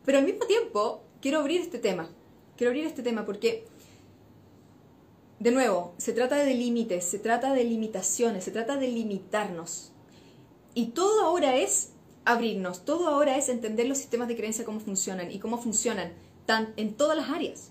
Pero 0.04 0.18
al 0.18 0.24
mismo 0.24 0.46
tiempo, 0.46 1.02
quiero 1.20 1.40
abrir 1.40 1.60
este 1.60 1.78
tema, 1.78 2.08
quiero 2.56 2.70
abrir 2.70 2.86
este 2.86 3.02
tema 3.02 3.24
porque, 3.26 3.66
de 5.38 5.50
nuevo, 5.50 5.94
se 5.98 6.12
trata 6.12 6.36
de 6.36 6.54
límites, 6.54 7.04
se 7.04 7.18
trata 7.18 7.52
de 7.52 7.64
limitaciones, 7.64 8.44
se 8.44 8.50
trata 8.50 8.76
de 8.76 8.88
limitarnos. 8.88 9.92
Y 10.74 10.86
todo 10.86 11.22
ahora 11.24 11.56
es 11.56 11.90
abrirnos, 12.24 12.84
todo 12.84 13.08
ahora 13.08 13.36
es 13.36 13.48
entender 13.48 13.86
los 13.86 13.98
sistemas 13.98 14.28
de 14.28 14.36
creencia 14.36 14.64
cómo 14.64 14.80
funcionan 14.80 15.30
y 15.30 15.38
cómo 15.38 15.58
funcionan 15.58 16.12
en 16.76 16.94
todas 16.94 17.16
las 17.16 17.30
áreas. 17.30 17.70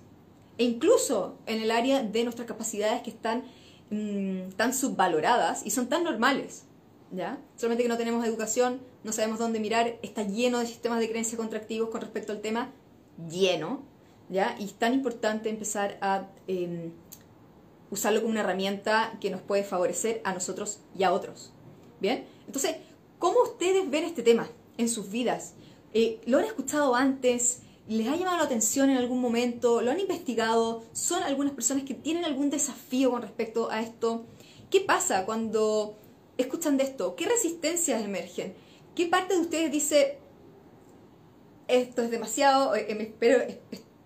E 0.57 0.63
incluso 0.63 1.37
en 1.45 1.61
el 1.61 1.71
área 1.71 2.03
de 2.03 2.23
nuestras 2.23 2.47
capacidades 2.47 3.01
que 3.01 3.09
están 3.09 3.43
mm, 3.89 4.51
tan 4.55 4.73
subvaloradas 4.73 5.65
y 5.65 5.71
son 5.71 5.87
tan 5.87 6.03
normales. 6.03 6.63
Solamente 7.55 7.83
que 7.83 7.89
no 7.89 7.97
tenemos 7.97 8.25
educación, 8.25 8.81
no 9.03 9.11
sabemos 9.11 9.39
dónde 9.39 9.59
mirar, 9.59 9.97
está 10.01 10.23
lleno 10.23 10.59
de 10.59 10.67
sistemas 10.67 10.99
de 10.99 11.09
creencia 11.09 11.37
contractivos 11.37 11.89
con 11.89 12.01
respecto 12.01 12.31
al 12.31 12.41
tema, 12.41 12.71
lleno. 13.29 13.83
¿ya? 14.29 14.55
Y 14.59 14.65
es 14.65 14.73
tan 14.73 14.93
importante 14.93 15.49
empezar 15.49 15.97
a 16.01 16.27
em, 16.47 16.91
usarlo 17.89 18.21
como 18.21 18.31
una 18.31 18.41
herramienta 18.41 19.17
que 19.19 19.29
nos 19.29 19.41
puede 19.41 19.63
favorecer 19.63 20.21
a 20.23 20.33
nosotros 20.33 20.79
y 20.97 21.03
a 21.03 21.11
otros. 21.11 21.51
¿Bien? 21.99 22.25
Entonces, 22.45 22.77
¿cómo 23.17 23.41
ustedes 23.43 23.89
ven 23.89 24.05
este 24.05 24.23
tema 24.23 24.47
en 24.77 24.87
sus 24.87 25.09
vidas? 25.09 25.53
Eh, 25.93 26.21
¿Lo 26.25 26.37
han 26.37 26.45
escuchado 26.45 26.95
antes? 26.95 27.61
¿Les 27.87 28.07
ha 28.07 28.15
llamado 28.15 28.37
la 28.37 28.43
atención 28.43 28.89
en 28.89 28.97
algún 28.97 29.19
momento? 29.19 29.81
¿Lo 29.81 29.91
han 29.91 29.99
investigado? 29.99 30.83
¿Son 30.93 31.23
algunas 31.23 31.53
personas 31.53 31.83
que 31.83 31.95
tienen 31.95 32.23
algún 32.23 32.51
desafío 32.51 33.09
con 33.11 33.23
respecto 33.23 33.71
a 33.71 33.81
esto? 33.81 34.25
¿Qué 34.69 34.81
pasa 34.81 35.25
cuando 35.25 35.97
escuchan 36.43 36.77
de 36.77 36.83
esto? 36.83 37.15
¿Qué 37.15 37.25
resistencias 37.25 38.03
emergen? 38.03 38.53
¿Qué 38.95 39.05
parte 39.05 39.35
de 39.35 39.41
ustedes 39.41 39.71
dice, 39.71 40.17
esto 41.67 42.01
es 42.01 42.11
demasiado, 42.11 42.75
eh, 42.75 43.15
pero, 43.19 43.43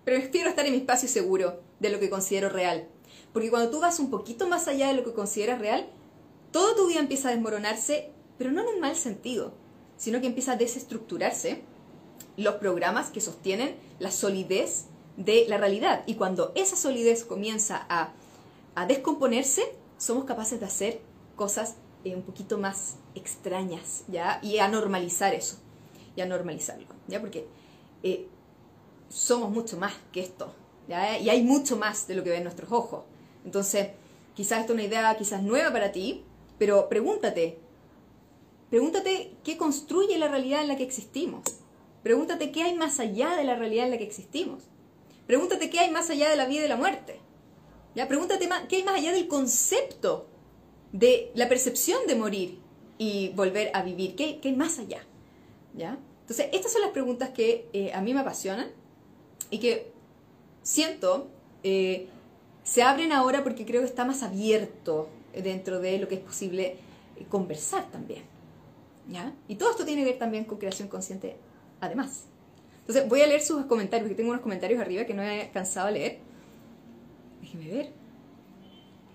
prefiero 0.04 0.50
estar 0.50 0.66
en 0.66 0.72
mi 0.72 0.78
espacio 0.78 1.08
seguro 1.08 1.60
de 1.80 1.90
lo 1.90 1.98
que 1.98 2.10
considero 2.10 2.48
real? 2.48 2.88
Porque 3.32 3.50
cuando 3.50 3.70
tú 3.70 3.80
vas 3.80 3.98
un 3.98 4.10
poquito 4.10 4.46
más 4.46 4.68
allá 4.68 4.88
de 4.88 4.94
lo 4.94 5.04
que 5.04 5.12
consideras 5.12 5.58
real, 5.58 5.88
todo 6.52 6.76
tu 6.76 6.86
vida 6.86 7.00
empieza 7.00 7.28
a 7.28 7.32
desmoronarse, 7.32 8.10
pero 8.38 8.52
no 8.52 8.62
en 8.62 8.74
un 8.74 8.80
mal 8.80 8.94
sentido, 8.94 9.52
sino 9.96 10.20
que 10.20 10.26
empieza 10.26 10.52
a 10.52 10.56
desestructurarse 10.56 11.62
los 12.36 12.56
programas 12.56 13.10
que 13.10 13.20
sostienen 13.20 13.76
la 13.98 14.10
solidez 14.10 14.86
de 15.16 15.46
la 15.48 15.58
realidad. 15.58 16.04
Y 16.06 16.14
cuando 16.14 16.52
esa 16.54 16.76
solidez 16.76 17.24
comienza 17.24 17.86
a, 17.88 18.12
descomponerse, 18.86 19.62
somos 19.98 20.24
capaces 20.24 20.58
de 20.58 20.66
hacer 20.66 21.00
cosas 21.36 21.76
eh, 22.04 22.14
un 22.14 22.22
poquito 22.22 22.58
más 22.58 22.96
extrañas, 23.14 24.04
¿ya? 24.08 24.38
Y 24.42 24.58
a 24.58 24.68
normalizar 24.68 25.32
eso, 25.34 25.56
y 26.14 26.20
a 26.20 26.26
normalizarlo, 26.26 26.86
¿ya? 27.08 27.20
Porque 27.20 27.46
eh, 28.02 28.28
somos 29.08 29.50
mucho 29.50 29.78
más 29.78 29.94
que 30.12 30.20
esto, 30.20 30.54
¿ya? 30.86 31.18
Y 31.18 31.30
hay 31.30 31.42
mucho 31.42 31.78
más 31.78 32.06
de 32.06 32.14
lo 32.14 32.22
que 32.22 32.30
ven 32.30 32.44
nuestros 32.44 32.70
ojos. 32.70 33.04
Entonces, 33.44 33.88
quizás 34.34 34.60
esto 34.60 34.74
es 34.74 34.76
una 34.76 34.86
idea 34.86 35.16
quizás 35.16 35.42
nueva 35.42 35.72
para 35.72 35.92
ti, 35.92 36.24
pero 36.58 36.88
pregúntate, 36.90 37.58
pregúntate 38.68 39.32
qué 39.42 39.56
construye 39.56 40.18
la 40.18 40.28
realidad 40.28 40.60
en 40.60 40.68
la 40.68 40.76
que 40.76 40.84
existimos. 40.84 41.42
Pregúntate 42.02 42.52
qué 42.52 42.64
hay 42.64 42.74
más 42.74 43.00
allá 43.00 43.34
de 43.34 43.44
la 43.44 43.56
realidad 43.56 43.86
en 43.86 43.92
la 43.92 43.98
que 43.98 44.04
existimos. 44.04 44.64
Pregúntate 45.26 45.70
qué 45.70 45.80
hay 45.80 45.90
más 45.90 46.10
allá 46.10 46.28
de 46.28 46.36
la 46.36 46.44
vida 46.44 46.66
y 46.66 46.68
la 46.68 46.76
muerte. 46.76 47.18
¿Ya? 47.94 48.08
Pregúntate 48.08 48.46
qué 48.68 48.76
hay 48.76 48.84
más 48.84 48.96
allá 48.96 49.12
del 49.12 49.26
concepto 49.26 50.26
de 50.94 51.32
la 51.34 51.48
percepción 51.48 52.06
de 52.06 52.14
morir 52.14 52.58
y 52.98 53.30
volver 53.30 53.72
a 53.74 53.82
vivir. 53.82 54.14
¿Qué, 54.14 54.40
hay 54.42 54.54
más 54.54 54.78
allá? 54.78 55.02
¿Ya? 55.74 55.98
Entonces, 56.20 56.48
estas 56.52 56.72
son 56.72 56.82
las 56.82 56.92
preguntas 56.92 57.30
que 57.30 57.68
eh, 57.72 57.92
a 57.92 58.00
mí 58.00 58.14
me 58.14 58.20
apasionan 58.20 58.68
y 59.50 59.58
que 59.58 59.90
siento 60.62 61.28
eh, 61.64 62.06
se 62.62 62.82
abren 62.82 63.10
ahora 63.10 63.42
porque 63.42 63.66
creo 63.66 63.80
que 63.80 63.88
está 63.88 64.04
más 64.04 64.22
abierto 64.22 65.08
dentro 65.34 65.80
de 65.80 65.98
lo 65.98 66.06
que 66.06 66.14
es 66.14 66.20
posible 66.20 66.76
eh, 67.16 67.26
conversar 67.28 67.90
también. 67.90 68.22
¿Ya? 69.08 69.34
Y 69.48 69.56
todo 69.56 69.72
esto 69.72 69.84
tiene 69.84 70.04
que 70.04 70.10
ver 70.10 70.18
también 70.18 70.44
con 70.44 70.58
creación 70.58 70.86
consciente 70.86 71.36
además. 71.80 72.26
Entonces 72.78 73.08
voy 73.08 73.20
a 73.20 73.26
leer 73.26 73.42
sus 73.42 73.66
comentarios, 73.66 74.04
porque 74.04 74.14
tengo 74.14 74.30
unos 74.30 74.42
comentarios 74.42 74.80
arriba 74.80 75.04
que 75.04 75.14
no 75.14 75.24
he 75.24 75.50
cansado 75.52 75.88
de 75.88 75.92
leer. 75.94 76.18
Déjeme 77.40 77.66
ver. 77.66 77.92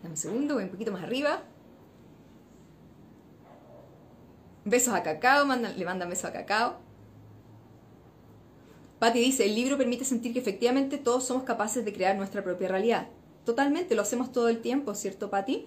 Dame 0.04 0.12
un 0.12 0.18
segundo, 0.18 0.56
voy 0.56 0.66
un 0.66 0.70
poquito 0.70 0.92
más 0.92 1.04
arriba. 1.04 1.44
Besos 4.66 4.94
a 4.94 5.04
Cacao, 5.04 5.46
le 5.46 5.86
mandan 5.86 6.10
besos 6.10 6.26
a 6.26 6.34
Cacao. 6.34 6.78
Patti 9.00 9.20
dice, 9.20 9.46
el 9.46 9.56
libro 9.56 9.78
permite 9.78 10.04
sentir 10.04 10.34
que 10.34 10.40
efectivamente 10.40 10.98
todos 10.98 11.26
somos 11.26 11.44
capaces 11.44 11.86
de 11.86 11.94
crear 11.94 12.18
nuestra 12.18 12.44
propia 12.44 12.68
realidad. 12.68 13.08
Totalmente, 13.46 13.96
lo 13.96 14.02
hacemos 14.02 14.32
todo 14.32 14.50
el 14.50 14.60
tiempo, 14.60 14.94
¿cierto, 14.94 15.30
Patti? 15.30 15.66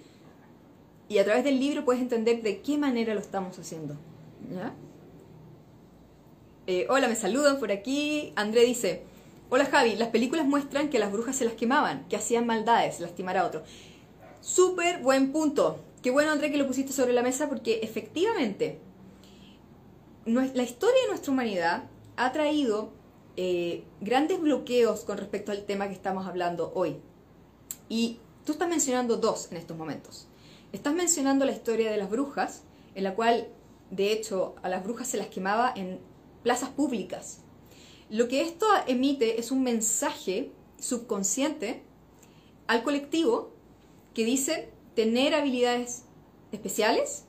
Y 1.09 1.19
a 1.19 1.25
través 1.25 1.43
del 1.43 1.59
libro 1.59 1.85
puedes 1.85 2.03
entender 2.03 2.43
de 2.43 2.61
qué 2.61 2.77
manera 2.77 3.15
lo 3.15 3.21
estamos 3.21 3.59
haciendo. 3.59 3.97
Eh, 6.67 6.87
hola, 6.91 7.09
me 7.09 7.17
saludan 7.17 7.59
por 7.59 7.73
aquí. 7.73 8.33
André 8.37 8.65
dice, 8.65 9.03
hola 9.51 9.65
Javi, 9.65 9.97
las 9.97 10.09
películas 10.09 10.47
muestran 10.47 10.91
que 10.91 10.99
las 10.99 11.11
brujas 11.11 11.35
se 11.37 11.45
las 11.45 11.55
quemaban, 11.55 12.07
que 12.09 12.17
hacían 12.17 12.47
maldades, 12.47 13.01
lastimar 13.01 13.37
a 13.39 13.47
otro. 13.47 13.63
Súper 14.41 15.03
buen 15.03 15.33
punto. 15.33 15.81
Qué 16.03 16.11
bueno, 16.11 16.33
André, 16.33 16.51
que 16.51 16.59
lo 16.59 16.67
pusiste 16.67 16.93
sobre 16.93 17.13
la 17.13 17.23
mesa 17.23 17.49
porque 17.49 17.79
efectivamente 17.83 18.81
la 20.25 20.63
historia 20.63 21.01
de 21.03 21.09
nuestra 21.09 21.33
humanidad 21.33 21.85
ha 22.17 22.33
traído 22.33 22.93
eh, 23.37 23.85
grandes 24.01 24.41
bloqueos 24.41 25.05
con 25.05 25.17
respecto 25.17 25.53
al 25.53 25.65
tema 25.65 25.87
que 25.87 25.95
estamos 25.95 26.27
hablando 26.27 26.73
hoy. 26.75 26.97
Y 27.89 28.19
tú 28.45 28.53
estás 28.53 28.69
mencionando 28.69 29.17
dos 29.17 29.51
en 29.53 29.59
estos 29.59 29.77
momentos. 29.77 30.27
Estás 30.73 30.93
mencionando 30.93 31.45
la 31.45 31.53
historia 31.53 31.91
de 31.91 31.97
las 31.97 32.11
brujas, 32.11 32.63
en 32.97 33.05
la 33.05 33.15
cual, 33.15 33.47
de 33.93 34.13
hecho, 34.13 34.57
a 34.63 34.69
las 34.69 34.83
brujas 34.83 35.07
se 35.07 35.19
las 35.19 35.29
quemaba 35.29 35.73
en 35.77 36.01
plazas 36.43 36.71
públicas. 36.71 37.43
Lo 38.11 38.27
que 38.27 38.43
esto 38.43 38.67
emite 38.89 39.39
es 39.39 39.53
un 39.53 39.63
mensaje 39.63 40.51
subconsciente 40.81 41.85
al 42.67 42.83
colectivo 42.83 43.53
que 44.15 44.25
dice 44.25 44.71
tener 44.95 45.35
habilidades 45.35 46.05
especiales 46.53 47.25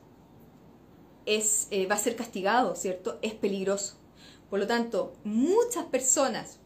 es, 1.25 1.67
eh, 1.71 1.87
va 1.87 1.95
a 1.95 1.99
ser 1.99 2.15
castigado, 2.15 2.75
¿cierto? 2.75 3.19
Es 3.21 3.33
peligroso. 3.33 3.95
Por 4.49 4.59
lo 4.59 4.67
tanto, 4.67 5.13
muchas 5.23 5.85
personas 5.85 6.59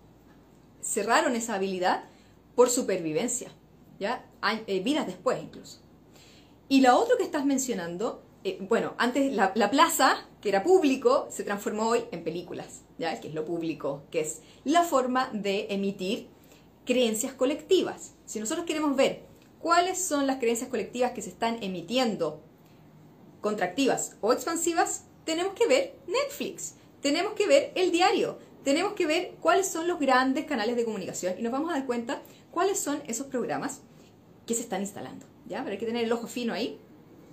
cerraron 0.81 1.35
esa 1.35 1.55
habilidad 1.55 2.03
por 2.55 2.69
supervivencia, 2.69 3.51
¿ya? 3.99 4.25
Hay, 4.41 4.63
eh, 4.67 4.79
vidas 4.79 5.05
después 5.07 5.41
incluso. 5.41 5.79
Y 6.69 6.81
lo 6.81 6.97
otro 6.97 7.17
que 7.17 7.23
estás 7.23 7.45
mencionando 7.45 8.23
eh, 8.47 8.59
bueno, 8.61 8.93
antes 8.97 9.33
la, 9.33 9.69
plaza, 9.69 10.25
que 10.39 10.47
era 10.47 10.63
público, 10.63 11.27
se 11.29 11.43
transformó 11.43 11.89
hoy 11.89 12.05
en 12.11 12.23
películas, 12.23 12.83
¿ya? 12.97 13.19
que 13.19 13.27
es 13.27 13.33
lo 13.33 13.43
público, 13.43 14.03
que 14.09 14.21
es 14.21 14.41
la 14.63 14.83
forma 14.83 15.29
de 15.33 15.67
emitir 15.69 16.29
creencias 16.85 17.33
colectivas. 17.33 18.13
Si 18.25 18.39
nosotros 18.39 18.65
queremos 18.65 18.95
ver 18.95 19.25
cuáles 19.67 20.01
son 20.01 20.27
las 20.27 20.37
creencias 20.37 20.69
colectivas 20.69 21.11
que 21.11 21.21
se 21.21 21.27
están 21.27 21.61
emitiendo, 21.61 22.39
contractivas 23.41 24.15
o 24.21 24.31
expansivas, 24.31 25.03
tenemos 25.25 25.55
que 25.55 25.67
ver 25.67 25.99
Netflix, 26.07 26.75
tenemos 27.01 27.33
que 27.33 27.47
ver 27.47 27.73
el 27.75 27.91
diario, 27.91 28.39
tenemos 28.63 28.93
que 28.93 29.05
ver 29.05 29.35
cuáles 29.41 29.67
son 29.67 29.85
los 29.85 29.99
grandes 29.99 30.45
canales 30.45 30.77
de 30.77 30.85
comunicación 30.85 31.35
y 31.37 31.41
nos 31.41 31.51
vamos 31.51 31.69
a 31.69 31.73
dar 31.73 31.85
cuenta 31.85 32.21
cuáles 32.49 32.79
son 32.79 33.03
esos 33.07 33.27
programas 33.27 33.81
que 34.45 34.53
se 34.53 34.61
están 34.61 34.79
instalando. 34.79 35.25
¿ya? 35.49 35.57
Pero 35.63 35.73
hay 35.73 35.77
que 35.77 35.85
tener 35.85 36.05
el 36.05 36.13
ojo 36.13 36.27
fino 36.27 36.53
ahí 36.53 36.79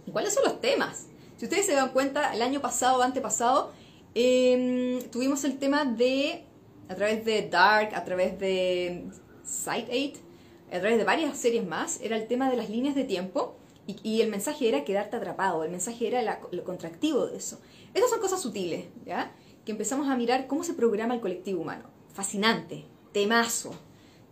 ¿Y 0.05 0.11
cuáles 0.11 0.35
son 0.35 0.43
los 0.43 0.61
temas? 0.61 1.07
Si 1.37 1.45
ustedes 1.45 1.67
se 1.67 1.75
dan 1.75 1.91
cuenta, 1.91 2.35
el 2.35 2.43
año 2.43 2.61
pasado 2.61 2.99
o 2.99 3.03
antepasado 3.03 3.71
em, 4.17 5.00
tuvimos 5.12 5.45
el 5.45 5.57
tema 5.61 5.85
de, 5.85 6.43
a 6.88 6.97
través 6.97 7.25
de 7.25 7.49
Dark, 7.49 7.95
a 7.95 8.05
través 8.05 8.37
de 8.41 9.05
Site 9.45 10.12
8, 10.17 10.24
a 10.71 10.80
través 10.80 10.99
de 10.99 11.04
varias 11.04 11.37
series 11.38 11.66
más, 11.66 12.00
era 12.00 12.16
el 12.16 12.26
tema 12.26 12.50
de 12.50 12.56
las 12.56 12.68
líneas 12.71 12.94
de 12.94 13.04
tiempo 13.04 13.56
y, 13.87 14.23
el 14.23 14.30
mensaje 14.30 14.68
era 14.68 14.85
quedarte 14.85 15.16
atrapado, 15.16 15.62
el 15.62 15.71
mensaje 15.71 16.06
era 16.06 16.40
lo 16.50 16.64
contractivo 16.64 17.26
de 17.26 17.37
eso. 17.37 17.61
Esas 17.92 18.09
son 18.09 18.21
cosas 18.21 18.40
sutiles, 18.40 18.87
¿ya? 19.04 19.33
Que 19.64 19.73
empezamos 19.73 20.09
a 20.09 20.16
mirar 20.16 20.47
cómo 20.47 20.64
se 20.64 20.73
programa 20.73 21.14
el 21.14 21.21
colectivo 21.21 21.61
humano. 21.61 21.85
Fascinante, 22.14 22.87
temazo, 23.12 23.75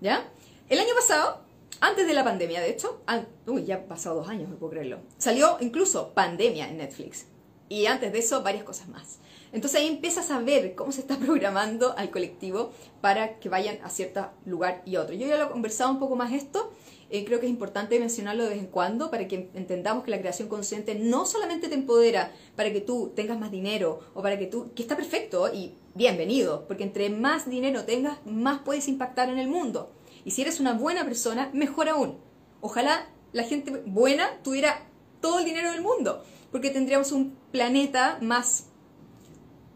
¿ya? 0.01 0.31
El 0.71 0.79
año 0.79 0.95
pasado 0.95 1.43
antes 1.85 2.07
de 2.07 2.15
la 2.15 2.23
pandemia, 2.23 2.61
de 2.61 2.71
hecho, 2.71 3.03
uy, 3.47 3.65
ya 3.65 3.75
han 3.75 3.85
pasado 3.87 4.15
dos 4.15 4.29
años, 4.29 4.49
no 4.49 4.55
puedo 4.55 4.71
creerlo. 4.71 5.01
Salió 5.19 5.57
incluso 5.61 6.12
Pandemia 6.15 6.69
en 6.69 6.77
Netflix. 6.77 7.27
y 7.69 7.87
antes 7.87 8.12
de 8.12 8.21
eso 8.21 8.43
varias 8.45 8.62
cosas 8.62 8.89
más. 8.89 9.19
Entonces 9.53 9.81
ahí 9.81 9.87
empiezas 9.87 10.31
a 10.31 10.41
ver 10.41 10.75
cómo 10.75 10.93
se 10.93 11.03
está 11.03 11.17
programando 11.19 11.97
al 11.97 12.11
colectivo 12.11 12.73
para 13.01 13.39
que 13.39 13.49
vayan 13.49 13.79
a 13.85 13.91
cierto 13.91 14.31
lugar 14.45 14.83
y 14.87 14.97
otro. 14.97 15.15
Yo 15.15 15.27
ya 15.27 15.37
lo 15.37 15.45
he 15.45 15.51
conversado 15.51 15.91
un 15.91 15.99
poco 15.99 16.17
más 16.17 16.33
esto, 16.33 16.73
eh, 17.11 17.27
creo 17.27 17.41
que 17.41 17.47
es 17.47 17.51
importante 17.53 18.01
mencionarlo 18.01 18.45
de 18.45 18.51
vez 18.51 18.59
en 18.59 18.69
cuando 18.69 19.11
para 19.11 19.29
que 19.29 19.51
entendamos 19.53 20.03
que 20.03 20.11
la 20.11 20.19
creación 20.19 20.49
consciente 20.49 20.95
no 20.95 21.27
solamente 21.27 21.69
te 21.69 21.75
empodera 21.75 22.33
para 22.57 22.73
que 22.73 22.81
tú 22.81 23.13
tengas 23.15 23.39
más 23.39 23.51
dinero 23.51 24.01
o 24.15 24.23
para 24.23 24.39
que 24.39 24.47
tú, 24.47 24.73
que 24.75 24.81
está 24.81 24.97
perfecto 24.97 25.53
y 25.53 25.75
bienvenido, 25.95 26.65
porque 26.67 26.85
entre 26.85 27.11
más 27.11 27.51
dinero 27.51 27.85
tengas, 27.85 28.17
más 28.25 28.61
puedes 28.61 28.89
impactar 28.89 29.29
en 29.29 29.39
el 29.39 29.49
mundo. 29.49 29.93
Y 30.25 30.31
si 30.31 30.41
eres 30.41 30.59
una 30.59 30.73
buena 30.73 31.05
persona, 31.05 31.51
mejor 31.53 31.91
aún. 31.91 32.17
Ojalá 32.63 33.07
la 33.33 33.43
gente 33.43 33.83
buena 33.85 34.39
tuviera 34.43 34.87
todo 35.21 35.41
el 35.41 35.45
dinero 35.45 35.71
del 35.71 35.83
mundo, 35.83 36.25
porque 36.51 36.71
tendríamos 36.71 37.13
un 37.13 37.37
planeta 37.51 38.17
más 38.23 38.69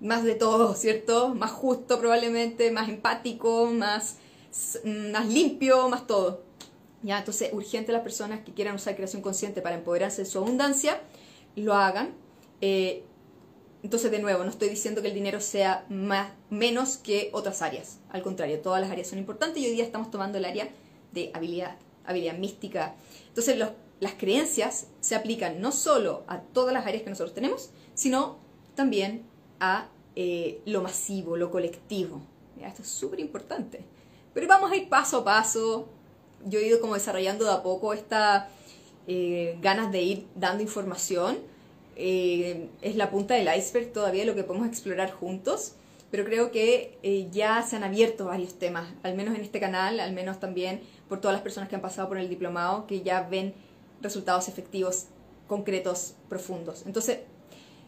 más 0.07 0.25
de 0.25 0.35
todo, 0.35 0.75
¿cierto? 0.75 1.35
Más 1.35 1.51
justo 1.51 1.99
probablemente, 1.99 2.71
más 2.71 2.89
empático, 2.89 3.67
más, 3.67 4.17
más 4.85 5.29
limpio, 5.29 5.89
más 5.89 6.07
todo. 6.07 6.45
¿Ya? 7.03 7.19
Entonces, 7.19 7.51
urgente 7.53 7.93
las 7.93 8.03
personas 8.03 8.41
que 8.41 8.53
quieran 8.53 8.77
usar 8.77 8.97
creación 8.97 9.21
consciente 9.21 9.61
para 9.61 9.77
empoderarse 9.77 10.23
de 10.23 10.27
su 10.27 10.39
abundancia, 10.39 11.01
lo 11.57 11.75
hagan. 11.75 12.15
Eh, 12.61 13.05
entonces, 13.83 14.11
de 14.11 14.19
nuevo, 14.19 14.43
no 14.45 14.51
estoy 14.51 14.69
diciendo 14.69 15.03
que 15.03 15.09
el 15.09 15.15
dinero 15.15 15.41
sea 15.41 15.85
más, 15.89 16.33
menos 16.51 16.97
que 16.97 17.31
otras 17.33 17.63
áreas. 17.63 17.99
Al 18.09 18.23
contrario, 18.23 18.61
todas 18.61 18.81
las 18.81 18.91
áreas 18.91 19.09
son 19.09 19.19
importantes 19.19 19.63
y 19.63 19.67
hoy 19.67 19.73
día 19.73 19.85
estamos 19.85 20.11
tomando 20.11 20.39
el 20.39 20.45
área 20.45 20.69
de 21.13 21.31
habilidad, 21.35 21.77
habilidad 22.05 22.39
mística. 22.39 22.95
Entonces, 23.29 23.59
las 24.01 24.15
creencias 24.15 24.87
se 25.01 25.15
aplican 25.15 25.61
no 25.61 25.73
solo 25.73 26.25
a 26.27 26.41
todas 26.41 26.73
las 26.73 26.87
áreas 26.87 27.03
que 27.03 27.11
nosotros 27.11 27.35
tenemos, 27.35 27.71
sino 27.95 28.39
también 28.75 29.25
a 29.61 29.89
eh, 30.17 30.63
lo 30.65 30.83
masivo, 30.83 31.37
lo 31.37 31.51
colectivo. 31.51 32.23
Esto 32.61 32.81
es 32.83 32.89
súper 32.89 33.21
importante. 33.21 33.81
Pero 34.33 34.49
vamos 34.49 34.73
a 34.73 34.77
ir 34.77 34.89
paso 34.89 35.19
a 35.19 35.25
paso. 35.25 35.89
Yo 36.45 36.59
he 36.59 36.67
ido 36.67 36.81
como 36.81 36.95
desarrollando 36.95 37.45
de 37.45 37.53
a 37.53 37.63
poco 37.63 37.93
esta 37.93 38.49
eh, 39.07 39.59
ganas 39.61 39.93
de 39.93 40.03
ir 40.03 40.27
dando 40.35 40.63
información. 40.63 41.39
Eh, 41.97 42.69
es 42.81 42.97
la 42.97 43.11
punta 43.11 43.35
del 43.35 43.49
iceberg 43.55 43.93
todavía 43.93 44.25
lo 44.25 44.35
que 44.35 44.43
podemos 44.43 44.69
explorar 44.69 45.13
juntos. 45.13 45.75
Pero 46.11 46.25
creo 46.25 46.51
que 46.51 47.29
ya 47.33 47.63
se 47.63 47.77
han 47.77 47.83
abierto 47.83 48.27
varios 48.27 48.55
temas, 48.55 48.89
al 49.03 49.17
menos 49.17 49.35
en 49.35 49.43
este 49.43 49.59
canal, 49.59 49.99
al 49.99 50.13
menos 50.13 50.39
también 50.39 50.81
por 51.09 51.21
todas 51.21 51.35
las 51.35 51.43
personas 51.43 51.69
que 51.69 51.75
han 51.75 51.83
pasado 51.83 52.09
por 52.09 52.17
el 52.17 52.29
diplomado, 52.29 52.87
que 52.87 53.03
ya 53.03 53.23
ven 53.23 53.55
resultados 54.01 54.49
efectivos, 54.49 55.07
concretos, 55.49 56.15
profundos. 56.29 56.85
Entonces, 56.87 57.19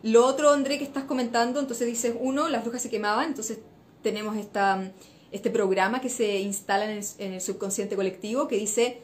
lo 0.02 0.24
otro, 0.24 0.50
André, 0.50 0.78
que 0.78 0.84
estás 0.84 1.04
comentando, 1.04 1.58
entonces 1.58 1.86
dices, 1.86 2.14
uno, 2.20 2.48
las 2.48 2.62
brujas 2.64 2.82
se 2.82 2.90
quemaban, 2.90 3.26
entonces 3.26 3.58
tenemos 4.02 4.36
esta, 4.36 4.92
este 5.32 5.50
programa 5.50 6.00
que 6.00 6.08
se 6.08 6.38
instala 6.38 6.84
en 6.90 7.32
el, 7.32 7.40
subconsciente 7.40 7.96
colectivo 7.96 8.46
que 8.46 8.56
dice, 8.56 9.02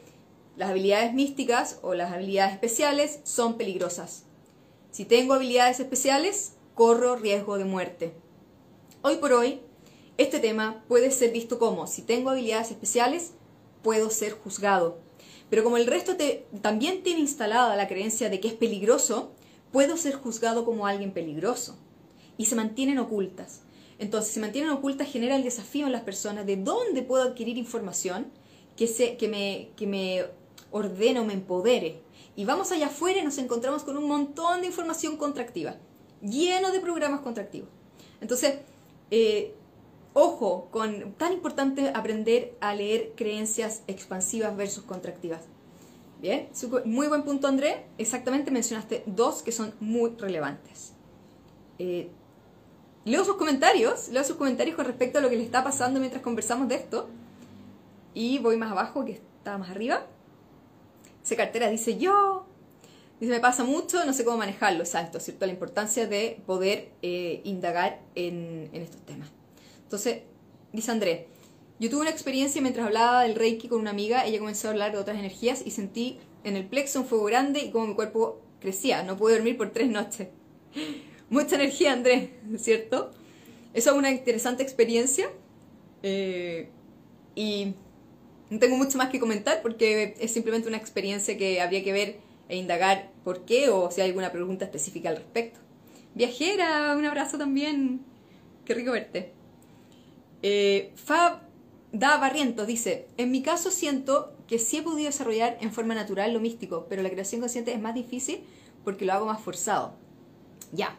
las 0.55 0.69
habilidades 0.69 1.13
místicas 1.13 1.79
o 1.81 1.93
las 1.95 2.13
habilidades 2.13 2.53
especiales 2.53 3.19
son 3.23 3.57
peligrosas. 3.57 4.23
Si 4.91 5.03
tengo 5.03 5.33
habilidades 5.33 5.81
especiales, 5.81 6.53
corro 6.73 7.17
riesgo 7.17 7.57
de 7.57 7.65
muerte. 7.65 8.13
Hoy 9.01 9.17
por 9.17 9.33
hoy, 9.33 9.59
este 10.17 10.39
tema 10.39 10.83
puede 10.87 11.11
ser 11.11 11.31
visto 11.31 11.59
como, 11.59 11.87
si 11.87 12.03
tengo 12.03 12.29
habilidades 12.29 12.71
especiales, 12.71 13.33
puedo 13.83 14.09
ser 14.09 14.31
juzgado. 14.31 14.97
Pero 15.49 15.63
como 15.65 15.75
el 15.75 15.87
resto 15.87 16.15
también 16.61 17.03
tiene 17.03 17.19
instalada 17.19 17.75
la 17.75 17.89
creencia 17.89 18.29
de 18.29 18.39
que 18.39 18.47
es 18.47 18.53
peligroso, 18.53 19.33
puedo 19.75 19.97
ser 19.97 20.15
juzgado 20.15 20.63
como 20.63 20.87
alguien 20.87 21.11
peligroso 21.11 21.75
y 22.37 22.45
se 22.45 22.55
mantienen 22.55 22.97
ocultas. 22.97 23.59
Entonces, 23.99 24.33
se 24.33 24.39
mantienen 24.39 24.71
ocultas 24.71 25.11
genera 25.11 25.35
el 25.35 25.43
desafío 25.43 25.85
en 25.85 25.91
las 25.91 26.03
personas 26.03 26.45
de 26.45 26.55
dónde 26.55 27.01
puedo 27.01 27.23
adquirir 27.23 27.57
información 27.57 28.27
que, 28.77 28.87
se, 28.87 29.17
que, 29.17 29.27
me, 29.27 29.71
que 29.75 29.85
me 29.85 30.27
ordene 30.71 31.19
o 31.19 31.25
me 31.25 31.33
empodere. 31.33 31.99
Y 32.37 32.45
vamos 32.45 32.71
allá 32.71 32.85
afuera 32.85 33.19
y 33.19 33.25
nos 33.25 33.37
encontramos 33.37 33.83
con 33.83 33.97
un 33.97 34.07
montón 34.07 34.61
de 34.61 34.67
información 34.67 35.17
contractiva, 35.17 35.75
lleno 36.21 36.71
de 36.71 36.79
programas 36.79 37.19
contractivos. 37.19 37.67
Entonces, 38.21 38.59
eh, 39.11 39.55
ojo, 40.13 40.69
con 40.71 41.15
tan 41.15 41.33
importante 41.33 41.89
aprender 41.93 42.55
a 42.61 42.73
leer 42.73 43.11
creencias 43.17 43.83
expansivas 43.87 44.55
versus 44.55 44.85
contractivas. 44.85 45.41
Bien, 46.21 46.49
muy 46.85 47.07
buen 47.07 47.23
punto 47.23 47.47
André. 47.47 47.85
Exactamente 47.97 48.51
mencionaste 48.51 49.03
dos 49.05 49.41
que 49.43 49.51
son 49.51 49.73
muy 49.79 50.11
relevantes. 50.17 50.93
Eh, 51.77 52.09
leo 53.03 53.25
sus 53.25 53.35
comentarios, 53.35 54.09
leo 54.09 54.23
sus 54.23 54.37
comentarios 54.37 54.75
con 54.75 54.85
respecto 54.85 55.19
a 55.19 55.21
lo 55.21 55.29
que 55.29 55.35
le 55.35 55.43
está 55.43 55.63
pasando 55.63 55.99
mientras 55.99 56.23
conversamos 56.23 56.67
de 56.67 56.75
esto. 56.75 57.09
Y 58.13 58.39
voy 58.39 58.57
más 58.57 58.71
abajo, 58.71 59.03
que 59.03 59.11
está 59.13 59.57
más 59.57 59.69
arriba. 59.69 60.05
Ese 61.23 61.35
cartera 61.35 61.69
dice 61.69 61.97
yo. 61.97 62.45
Dice, 63.19 63.31
me 63.31 63.39
pasa 63.39 63.63
mucho, 63.63 64.05
no 64.05 64.13
sé 64.13 64.25
cómo 64.25 64.37
manejarlo, 64.37 64.81
exacto, 64.81 65.19
¿cierto? 65.19 65.45
La 65.45 65.53
importancia 65.53 66.05
de 66.05 66.41
poder 66.45 66.91
eh, 67.01 67.41
indagar 67.45 68.01
en, 68.13 68.69
en 68.73 68.81
estos 68.81 69.01
temas. 69.01 69.29
Entonces, 69.83 70.23
dice 70.73 70.91
André, 70.91 71.27
yo 71.79 71.89
tuve 71.89 72.01
una 72.01 72.09
experiencia 72.09 72.61
mientras 72.61 72.85
hablaba 72.85 73.23
del 73.23 73.35
Reiki 73.35 73.67
con 73.67 73.81
una 73.81 73.89
amiga, 73.89 74.25
ella 74.25 74.39
comenzó 74.39 74.67
a 74.67 74.71
hablar 74.71 74.93
de 74.93 74.97
otras 74.97 75.17
energías 75.17 75.61
y 75.65 75.71
sentí 75.71 76.19
en 76.43 76.55
el 76.55 76.65
plexo 76.65 77.01
un 77.01 77.05
fuego 77.05 77.25
grande 77.25 77.59
y 77.59 77.71
como 77.71 77.87
mi 77.87 77.95
cuerpo 77.95 78.41
crecía. 78.61 79.03
No 79.03 79.17
pude 79.17 79.33
dormir 79.33 79.57
por 79.57 79.71
tres 79.71 79.89
noches. 79.89 80.29
Mucha 81.29 81.55
energía, 81.55 81.91
Andrés, 81.91 82.29
¿cierto? 82.57 83.11
Eso 83.73 83.91
es 83.91 83.97
una 83.97 84.11
interesante 84.11 84.63
experiencia 84.63 85.27
eh, 86.01 86.69
y 87.35 87.73
no 88.49 88.59
tengo 88.59 88.77
mucho 88.77 88.97
más 88.97 89.09
que 89.09 89.19
comentar 89.19 89.61
porque 89.61 90.15
es 90.19 90.31
simplemente 90.31 90.69
una 90.69 90.77
experiencia 90.77 91.37
que 91.37 91.59
habría 91.59 91.83
que 91.83 91.91
ver 91.91 92.19
e 92.47 92.57
indagar 92.57 93.11
por 93.23 93.43
qué 93.43 93.69
o 93.69 93.91
si 93.91 94.01
hay 94.01 94.09
alguna 94.09 94.31
pregunta 94.31 94.63
específica 94.65 95.09
al 95.09 95.17
respecto. 95.17 95.59
Viajera, 96.13 96.95
un 96.97 97.05
abrazo 97.05 97.37
también. 97.37 98.01
Qué 98.63 98.73
rico 98.73 98.91
verte. 98.91 99.33
Eh, 100.41 100.93
Fab 100.95 101.44
Da 101.91 102.17
Barrientos 102.17 102.67
dice, 102.67 103.07
en 103.17 103.31
mi 103.31 103.41
caso 103.41 103.71
siento 103.71 104.33
que 104.47 104.59
sí 104.59 104.77
he 104.77 104.81
podido 104.81 105.05
desarrollar 105.05 105.57
en 105.61 105.71
forma 105.71 105.95
natural 105.95 106.33
lo 106.33 106.39
místico, 106.39 106.85
pero 106.89 107.01
la 107.01 107.09
creación 107.09 107.41
consciente 107.41 107.73
es 107.73 107.81
más 107.81 107.95
difícil 107.95 108.41
porque 108.83 109.05
lo 109.05 109.13
hago 109.13 109.25
más 109.25 109.41
forzado. 109.41 109.93
Ya, 110.71 110.95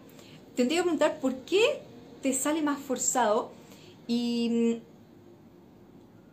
tendría 0.55 0.79
que 0.79 0.85
preguntar 0.85 1.21
por 1.21 1.35
qué 1.41 1.81
te 2.23 2.33
sale 2.33 2.63
más 2.63 2.79
forzado 2.81 3.51
y, 4.07 4.81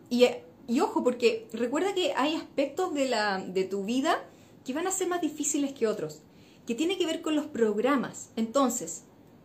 y, 0.08 0.26
y, 0.66 0.80
ojo, 0.80 1.04
porque 1.04 1.46
recuerda 1.52 1.94
que 1.94 2.12
hay 2.16 2.34
aspectos 2.34 2.94
de, 2.94 3.08
la, 3.08 3.38
de 3.38 3.64
tu 3.64 3.84
vida 3.84 4.24
que 4.64 4.72
van 4.72 4.86
a 4.86 4.90
ser 4.90 5.08
más 5.08 5.20
difíciles 5.20 5.72
que 5.72 5.86
otros, 5.86 6.20
que 6.66 6.74
tiene 6.74 6.96
que 6.96 7.06
ver 7.06 7.20
con 7.20 7.36
los 7.36 7.46
programas. 7.46 8.30
Entonces, 8.36 9.02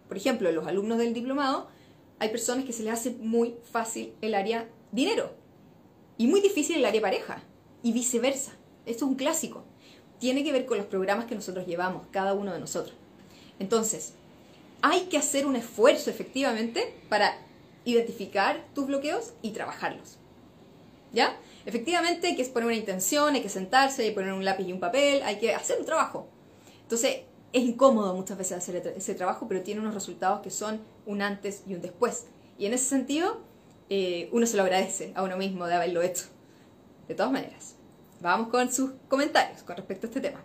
por 0.08 0.18
ejemplo, 0.18 0.52
los 0.52 0.66
alumnos 0.66 0.98
del 0.98 1.14
diplomado, 1.14 1.68
hay 2.20 2.30
personas 2.30 2.66
que 2.66 2.74
se 2.74 2.84
les 2.84 2.94
hace 2.94 3.12
muy 3.12 3.56
fácil 3.72 4.14
el 4.22 4.34
área 4.34 4.68
dinero. 4.92 5.32
Y 6.18 6.28
muy 6.28 6.42
difícil 6.42 6.78
el 6.78 6.86
área 6.86 7.02
pareja. 7.02 7.42
Y 7.84 7.94
viceversa. 7.94 8.52
Esto 8.86 9.06
es 9.06 9.12
un 9.12 9.16
clásico. 9.16 9.64
Tiene 10.20 10.44
que 10.44 10.52
ver 10.52 10.66
con 10.66 10.78
los 10.78 10.88
programas 10.88 11.26
que 11.26 11.36
nosotros 11.36 11.66
llevamos, 11.66 12.08
cada 12.12 12.34
uno 12.34 12.52
de 12.52 12.60
nosotros. 12.60 12.96
Entonces, 13.60 14.14
hay 14.82 15.02
que 15.04 15.18
hacer 15.18 15.46
un 15.46 15.56
esfuerzo 15.56 16.10
efectivamente 16.10 16.94
para 17.10 17.38
identificar 17.86 18.66
tus 18.74 18.88
bloqueos 18.88 19.34
y 19.42 19.52
trabajarlos. 19.52 20.18
¿Ya? 21.14 21.38
Efectivamente 21.66 22.28
hay 22.28 22.36
que 22.36 22.46
poner 22.46 22.68
una 22.68 22.76
intención, 22.76 23.36
hay 23.36 23.42
que 23.42 23.50
sentarse, 23.50 24.04
hay 24.04 24.10
que 24.10 24.16
poner 24.16 24.34
un 24.34 24.46
lápiz 24.46 24.68
y 24.68 24.74
un 24.74 24.80
papel, 24.80 25.24
hay 25.24 25.38
que 25.38 25.54
hacer 25.54 25.80
un 25.80 25.86
trabajo. 25.86 26.28
Entonces, 26.84 27.22
es 27.52 27.64
incómodo 27.64 28.14
muchas 28.16 28.38
veces 28.38 28.58
hacer 28.58 28.76
ese 28.96 29.16
trabajo, 29.16 29.48
pero 29.48 29.62
tiene 29.62 29.82
unos 29.82 29.94
resultados 29.94 30.42
que 30.42 30.52
son 30.52 30.82
un 31.06 31.22
antes 31.22 31.64
y 31.68 31.74
un 31.74 31.82
después. 31.82 32.26
Y 32.58 32.66
en 32.66 32.74
ese 32.74 32.86
sentido, 32.86 33.42
eh, 33.90 34.30
uno 34.32 34.46
se 34.46 34.56
lo 34.56 34.64
agradece 34.64 35.12
a 35.16 35.24
uno 35.24 35.38
mismo 35.38 35.66
de 35.66 35.74
haberlo 35.74 36.02
hecho. 36.02 36.26
De 37.08 37.16
todas 37.16 37.32
maneras, 37.32 37.76
vamos 38.22 38.50
con 38.50 38.72
sus 38.72 38.92
comentarios 39.08 39.64
con 39.64 39.76
respecto 39.76 40.06
a 40.06 40.10
este 40.10 40.22
tema. 40.22 40.44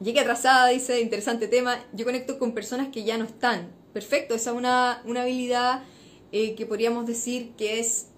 Llegué 0.00 0.20
atrasada, 0.20 0.68
dice, 0.68 1.00
interesante 1.00 1.48
tema. 1.48 1.84
Yo 1.92 2.04
conecto 2.04 2.38
con 2.38 2.52
personas 2.52 2.88
que 2.88 3.02
ya 3.02 3.18
no 3.18 3.24
están. 3.24 3.72
Perfecto, 3.92 4.34
esa 4.36 4.50
es 4.50 4.56
una, 4.56 5.00
habilidad 5.00 5.82
eh, 6.30 6.54
que 6.54 6.66
podríamos 6.66 7.06
decir 7.06 7.54
que 7.56 7.80
es, 7.80 8.10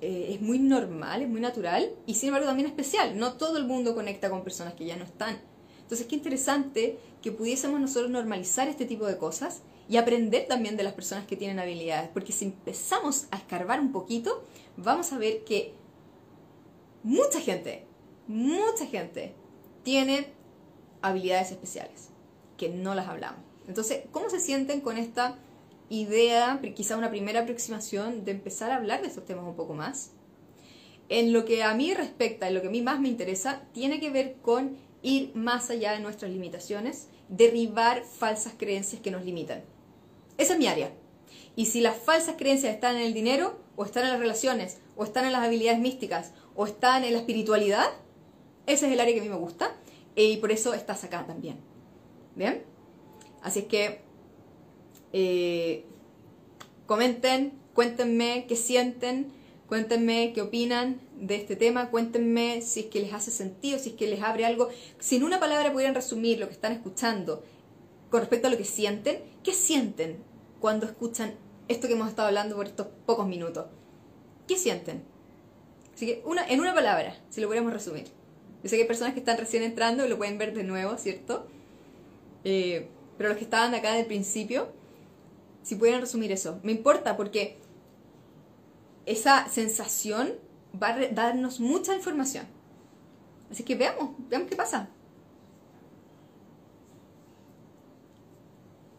eh, 0.00 0.30
es 0.32 0.40
muy 0.40 0.58
normal, 0.58 1.20
es 1.20 1.28
muy 1.28 1.42
natural 1.42 1.90
y 2.06 2.14
sin 2.14 2.28
embargo 2.28 2.46
también 2.46 2.68
especial. 2.68 3.18
No 3.18 3.34
todo 3.34 3.58
el 3.58 3.66
mundo 3.66 3.94
conecta 3.94 4.30
con 4.30 4.42
personas 4.42 4.72
que 4.72 4.86
ya 4.86 4.96
no 4.96 5.04
están. 5.04 5.38
Entonces, 5.82 6.06
qué 6.06 6.16
interesante 6.16 6.98
que 7.20 7.32
pudiésemos 7.32 7.80
nosotros 7.80 8.10
normalizar 8.10 8.68
este 8.68 8.86
tipo 8.86 9.06
de 9.06 9.18
cosas 9.18 9.62
y 9.88 9.96
aprender 9.96 10.46
también 10.46 10.76
de 10.76 10.82
las 10.82 10.92
personas 10.92 11.26
que 11.26 11.36
tienen 11.36 11.58
habilidades, 11.58 12.10
porque 12.10 12.32
si 12.32 12.44
empezamos 12.44 13.26
a 13.30 13.36
escarbar 13.36 13.80
un 13.80 13.90
poquito, 13.90 14.44
vamos 14.76 15.12
a 15.12 15.18
ver 15.18 15.44
que 15.44 15.72
mucha 17.02 17.40
gente, 17.40 17.86
mucha 18.26 18.86
gente 18.86 19.34
tiene 19.82 20.28
habilidades 21.00 21.50
especiales. 21.52 22.10
que 22.58 22.68
no 22.68 22.96
las 22.96 23.06
hablamos. 23.06 23.40
Entonces, 23.68 24.02
¿cómo 24.10 24.28
se 24.28 24.40
sienten 24.40 24.80
con 24.80 24.98
esta 24.98 25.38
idea, 25.88 26.60
quizá 26.74 26.96
una 26.96 27.08
primera 27.08 27.42
aproximación 27.42 28.24
de 28.24 28.32
empezar 28.32 28.72
a 28.72 28.76
hablar 28.76 29.00
de 29.00 29.06
estos 29.06 29.24
temas 29.24 29.44
un 29.44 29.54
poco 29.54 29.74
más? 29.74 30.10
En 31.08 31.32
lo 31.32 31.44
que 31.44 31.62
a 31.62 31.72
mí 31.74 31.94
respecta, 31.94 32.48
en 32.48 32.54
lo 32.54 32.60
que 32.60 32.66
a 32.66 32.70
mí 32.70 32.82
más 32.82 32.98
me 33.00 33.08
interesa, 33.08 33.62
tiene 33.72 34.00
que 34.00 34.10
ver 34.10 34.38
con 34.42 34.76
ir 35.02 35.34
más 35.36 35.70
allá 35.70 35.92
de 35.92 36.00
nuestras 36.00 36.32
limitaciones, 36.32 37.06
derribar 37.28 38.02
falsas 38.02 38.54
creencias 38.58 39.00
que 39.00 39.12
nos 39.12 39.24
limitan. 39.24 39.62
Esa 40.38 40.54
es 40.54 40.58
mi 40.58 40.66
área. 40.66 40.92
Y 41.56 41.66
si 41.66 41.80
las 41.80 41.96
falsas 41.96 42.36
creencias 42.38 42.72
están 42.72 42.96
en 42.96 43.02
el 43.02 43.12
dinero, 43.12 43.58
o 43.76 43.84
están 43.84 44.04
en 44.04 44.10
las 44.10 44.20
relaciones, 44.20 44.78
o 44.96 45.04
están 45.04 45.24
en 45.24 45.32
las 45.32 45.42
habilidades 45.42 45.80
místicas, 45.80 46.32
o 46.54 46.66
están 46.66 47.04
en 47.04 47.12
la 47.12 47.18
espiritualidad, 47.18 47.86
ese 48.66 48.86
es 48.86 48.92
el 48.92 49.00
área 49.00 49.14
que 49.14 49.20
a 49.20 49.22
mí 49.22 49.28
me 49.28 49.36
gusta 49.36 49.74
y 50.14 50.36
por 50.38 50.52
eso 50.52 50.74
estás 50.74 51.02
acá 51.04 51.26
también. 51.26 51.56
¿Bien? 52.36 52.62
Así 53.42 53.60
es 53.60 53.64
que 53.66 54.00
eh, 55.12 55.84
comenten, 56.86 57.52
cuéntenme 57.72 58.44
qué 58.46 58.56
sienten, 58.56 59.32
cuéntenme 59.68 60.32
qué 60.34 60.42
opinan 60.42 61.00
de 61.16 61.36
este 61.36 61.56
tema, 61.56 61.90
cuéntenme 61.90 62.60
si 62.62 62.80
es 62.80 62.86
que 62.86 63.00
les 63.00 63.12
hace 63.12 63.30
sentido, 63.30 63.78
si 63.78 63.90
es 63.90 63.96
que 63.96 64.06
les 64.06 64.22
abre 64.22 64.44
algo. 64.44 64.68
Si 64.98 65.16
en 65.16 65.24
una 65.24 65.40
palabra 65.40 65.72
pudieran 65.72 65.94
resumir 65.94 66.38
lo 66.38 66.46
que 66.46 66.54
están 66.54 66.72
escuchando 66.72 67.42
con 68.10 68.20
respecto 68.20 68.48
a 68.48 68.50
lo 68.50 68.58
que 68.58 68.64
sienten, 68.64 69.20
¿qué 69.42 69.52
sienten 69.52 70.27
cuando 70.60 70.86
escuchan 70.86 71.34
esto 71.68 71.86
que 71.86 71.94
hemos 71.94 72.08
estado 72.08 72.28
hablando 72.28 72.56
por 72.56 72.66
estos 72.66 72.88
pocos 73.06 73.26
minutos? 73.26 73.66
¿Qué 74.46 74.56
sienten? 74.56 75.02
Así 75.94 76.06
que 76.06 76.22
una, 76.24 76.46
en 76.46 76.60
una 76.60 76.74
palabra, 76.74 77.16
si 77.28 77.40
lo 77.40 77.48
pudiéramos 77.48 77.72
resumir. 77.72 78.04
Yo 78.62 78.68
sé 78.68 78.76
que 78.76 78.82
hay 78.82 78.88
personas 78.88 79.14
que 79.14 79.20
están 79.20 79.38
recién 79.38 79.62
entrando 79.62 80.04
y 80.04 80.08
lo 80.08 80.16
pueden 80.16 80.38
ver 80.38 80.54
de 80.54 80.64
nuevo, 80.64 80.96
¿cierto? 80.96 81.46
Eh, 82.44 82.88
pero 83.16 83.30
los 83.30 83.38
que 83.38 83.44
estaban 83.44 83.74
acá 83.74 83.92
del 83.92 84.06
principio, 84.06 84.68
si 85.62 85.74
pudieran 85.76 86.00
resumir 86.00 86.32
eso. 86.32 86.60
Me 86.62 86.72
importa 86.72 87.16
porque 87.16 87.58
esa 89.06 89.48
sensación 89.48 90.34
va 90.80 90.88
a 90.88 91.08
darnos 91.08 91.60
mucha 91.60 91.94
información. 91.94 92.46
Así 93.50 93.62
que 93.62 93.74
veamos, 93.74 94.10
veamos 94.28 94.48
qué 94.48 94.56
pasa. 94.56 94.88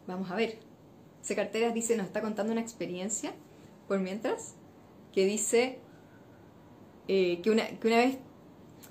Vamos 0.07 0.29
a 0.31 0.35
ver. 0.35 0.68
Carteras 1.35 1.73
dice, 1.73 1.95
nos 1.97 2.07
está 2.07 2.21
contando 2.21 2.51
una 2.51 2.61
experiencia, 2.61 3.33
por 3.87 3.99
mientras, 3.99 4.55
que 5.13 5.25
dice 5.25 5.79
eh, 7.07 7.41
que, 7.41 7.49
una, 7.51 7.67
que 7.67 7.87
una 7.87 7.97
vez, 7.97 8.17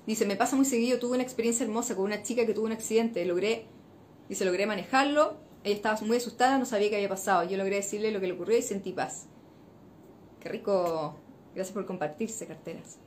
dice, 0.05 0.25
me 0.25 0.35
pasa 0.35 0.55
muy 0.55 0.65
seguido, 0.65 0.99
tuve 0.99 1.15
una 1.15 1.23
experiencia 1.23 1.63
hermosa 1.63 1.95
con 1.95 2.05
una 2.05 2.21
chica 2.21 2.45
que 2.45 2.53
tuvo 2.53 2.65
un 2.65 2.71
accidente, 2.71 3.23
logré, 3.25 3.65
dice, 4.27 4.45
logré 4.45 4.65
manejarlo, 4.65 5.37
ella 5.63 5.75
estaba 5.75 5.99
muy 6.01 6.17
asustada, 6.17 6.57
no 6.57 6.65
sabía 6.65 6.89
qué 6.89 6.95
había 6.95 7.09
pasado, 7.09 7.47
yo 7.47 7.57
logré 7.57 7.77
decirle 7.77 8.11
lo 8.11 8.19
que 8.19 8.27
le 8.27 8.33
ocurrió 8.33 8.57
y 8.57 8.61
sentí 8.61 8.91
paz. 8.91 9.27
Qué 10.39 10.49
rico, 10.49 11.15
gracias 11.53 11.73
por 11.73 11.85
compartirse, 11.85 12.47
carteras. 12.47 12.97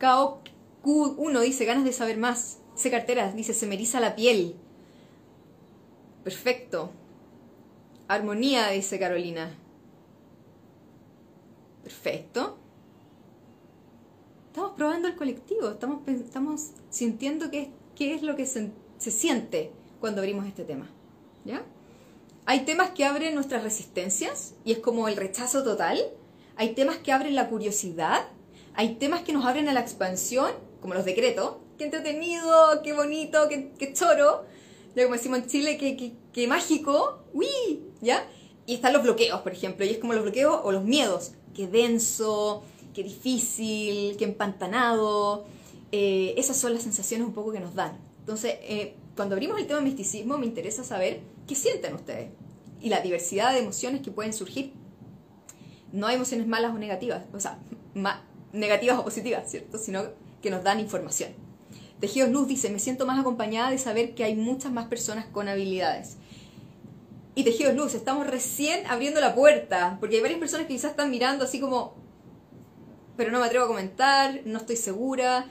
KOQ1 0.00 1.40
dice, 1.40 1.64
ganas 1.64 1.84
de 1.84 1.92
saber 1.92 2.18
más. 2.18 2.60
C. 2.74 2.90
Carteras 2.90 3.34
dice, 3.34 3.54
se 3.54 3.66
me 3.66 3.78
la 4.00 4.16
piel. 4.16 4.56
Perfecto. 6.24 6.90
Armonía, 8.08 8.68
dice 8.70 8.98
Carolina. 8.98 9.54
Perfecto. 11.82 12.58
Estamos 14.48 14.72
probando 14.76 15.08
el 15.08 15.16
colectivo, 15.16 15.70
estamos, 15.70 16.06
estamos 16.06 16.70
sintiendo 16.90 17.50
qué, 17.50 17.70
qué 17.96 18.14
es 18.14 18.22
lo 18.22 18.36
que 18.36 18.46
se, 18.46 18.70
siente 18.98 19.72
cuando 20.00 20.20
abrimos 20.20 20.46
este 20.46 20.64
tema. 20.64 20.88
¿Ya? 21.44 21.62
Hay 22.46 22.64
temas 22.64 22.90
que 22.90 23.04
abren 23.04 23.34
nuestras 23.34 23.62
resistencias 23.62 24.54
y 24.64 24.72
es 24.72 24.78
como 24.78 25.08
el 25.08 25.16
rechazo 25.16 25.64
total. 25.64 25.98
Hay 26.56 26.74
temas 26.74 26.98
que 26.98 27.12
abren 27.12 27.34
la 27.34 27.48
curiosidad. 27.48 28.28
Hay 28.74 28.96
temas 28.96 29.22
que 29.22 29.32
nos 29.32 29.44
abren 29.44 29.68
a 29.68 29.72
la 29.72 29.80
expansión, 29.80 30.52
como 30.80 30.94
los 30.94 31.04
decretos. 31.04 31.56
Qué 31.78 31.86
entretenido, 31.86 32.82
qué 32.82 32.92
bonito, 32.92 33.48
qué, 33.48 33.72
qué 33.78 33.92
choro. 33.92 34.44
Ya 34.94 35.02
como 35.02 35.16
decimos 35.16 35.40
en 35.40 35.46
Chile, 35.46 35.78
qué, 35.78 35.96
qué, 35.96 36.12
qué 36.32 36.46
mágico. 36.46 37.24
¡Uy! 37.32 37.82
¿Ya? 38.04 38.28
Y 38.66 38.74
están 38.74 38.92
los 38.92 39.02
bloqueos, 39.02 39.40
por 39.40 39.52
ejemplo, 39.52 39.84
y 39.84 39.90
es 39.90 39.98
como 39.98 40.12
los 40.12 40.22
bloqueos 40.22 40.60
o 40.62 40.72
los 40.72 40.84
miedos. 40.84 41.32
Qué 41.54 41.66
denso, 41.66 42.62
qué 42.92 43.02
difícil, 43.02 44.16
qué 44.16 44.24
empantanado. 44.24 45.46
Eh, 45.90 46.34
esas 46.36 46.56
son 46.56 46.74
las 46.74 46.82
sensaciones 46.82 47.26
un 47.26 47.34
poco 47.34 47.52
que 47.52 47.60
nos 47.60 47.74
dan. 47.74 47.98
Entonces, 48.20 48.56
eh, 48.62 48.94
cuando 49.16 49.34
abrimos 49.34 49.58
el 49.58 49.66
tema 49.66 49.78
de 49.78 49.84
misticismo, 49.86 50.38
me 50.38 50.46
interesa 50.46 50.84
saber 50.84 51.20
qué 51.46 51.54
sienten 51.54 51.94
ustedes 51.94 52.30
y 52.80 52.90
la 52.90 53.00
diversidad 53.00 53.52
de 53.52 53.60
emociones 53.60 54.02
que 54.02 54.10
pueden 54.10 54.34
surgir. 54.34 54.72
No 55.92 56.06
hay 56.06 56.16
emociones 56.16 56.46
malas 56.46 56.74
o 56.74 56.78
negativas, 56.78 57.22
o 57.32 57.40
sea, 57.40 57.58
negativas 58.52 58.98
o 58.98 59.04
positivas, 59.04 59.50
¿cierto? 59.50 59.78
Sino 59.78 60.02
que 60.42 60.50
nos 60.50 60.62
dan 60.62 60.80
información. 60.80 61.30
Tejidos 62.00 62.30
Luz 62.30 62.48
dice, 62.48 62.68
me 62.68 62.78
siento 62.78 63.06
más 63.06 63.18
acompañada 63.18 63.70
de 63.70 63.78
saber 63.78 64.14
que 64.14 64.24
hay 64.24 64.34
muchas 64.34 64.72
más 64.72 64.88
personas 64.88 65.24
con 65.26 65.48
habilidades. 65.48 66.18
Y 67.36 67.42
Tejidos 67.42 67.74
Luz, 67.74 67.94
estamos 67.94 68.28
recién 68.28 68.86
abriendo 68.86 69.20
la 69.20 69.34
puerta, 69.34 69.96
porque 69.98 70.16
hay 70.16 70.22
varias 70.22 70.38
personas 70.38 70.66
que 70.66 70.74
quizás 70.74 70.92
están 70.92 71.10
mirando 71.10 71.44
así 71.44 71.58
como, 71.58 71.94
pero 73.16 73.32
no 73.32 73.40
me 73.40 73.46
atrevo 73.46 73.64
a 73.64 73.68
comentar, 73.68 74.40
no 74.44 74.58
estoy 74.58 74.76
segura 74.76 75.46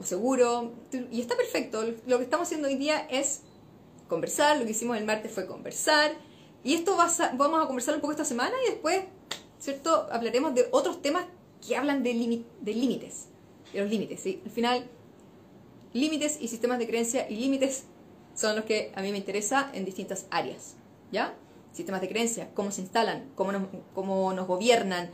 o 0.00 0.04
seguro. 0.04 0.72
Y 1.12 1.20
está 1.20 1.36
perfecto. 1.36 1.84
Lo 2.06 2.18
que 2.18 2.24
estamos 2.24 2.48
haciendo 2.48 2.66
hoy 2.66 2.74
día 2.74 3.06
es 3.08 3.42
conversar. 4.08 4.58
Lo 4.58 4.64
que 4.64 4.72
hicimos 4.72 4.96
el 4.96 5.04
martes 5.04 5.30
fue 5.30 5.46
conversar. 5.46 6.12
Y 6.64 6.74
esto 6.74 6.96
vamos 6.96 7.62
a 7.62 7.66
conversar 7.66 7.94
un 7.94 8.00
poco 8.00 8.12
esta 8.12 8.24
semana 8.24 8.54
y 8.66 8.70
después, 8.70 9.02
¿cierto? 9.60 10.08
Hablaremos 10.10 10.54
de 10.56 10.66
otros 10.72 11.02
temas 11.02 11.24
que 11.66 11.76
hablan 11.76 12.02
de, 12.02 12.44
de 12.60 12.74
límites. 12.74 13.26
De 13.72 13.80
los 13.80 13.90
límites, 13.90 14.20
¿sí? 14.20 14.40
Al 14.44 14.50
final, 14.50 14.90
límites 15.92 16.38
y 16.40 16.48
sistemas 16.48 16.80
de 16.80 16.88
creencia 16.88 17.28
y 17.30 17.36
límites 17.36 17.84
son 18.34 18.56
los 18.56 18.64
que 18.64 18.92
a 18.94 19.02
mí 19.02 19.12
me 19.12 19.18
interesa 19.18 19.70
en 19.72 19.84
distintas 19.84 20.26
áreas. 20.30 20.77
¿Ya? 21.12 21.34
Sistemas 21.72 22.00
de 22.00 22.08
creencia, 22.08 22.50
cómo 22.54 22.70
se 22.70 22.80
instalan, 22.80 23.30
cómo 23.34 23.52
nos, 23.52 23.62
cómo 23.94 24.32
nos 24.32 24.46
gobiernan 24.46 25.10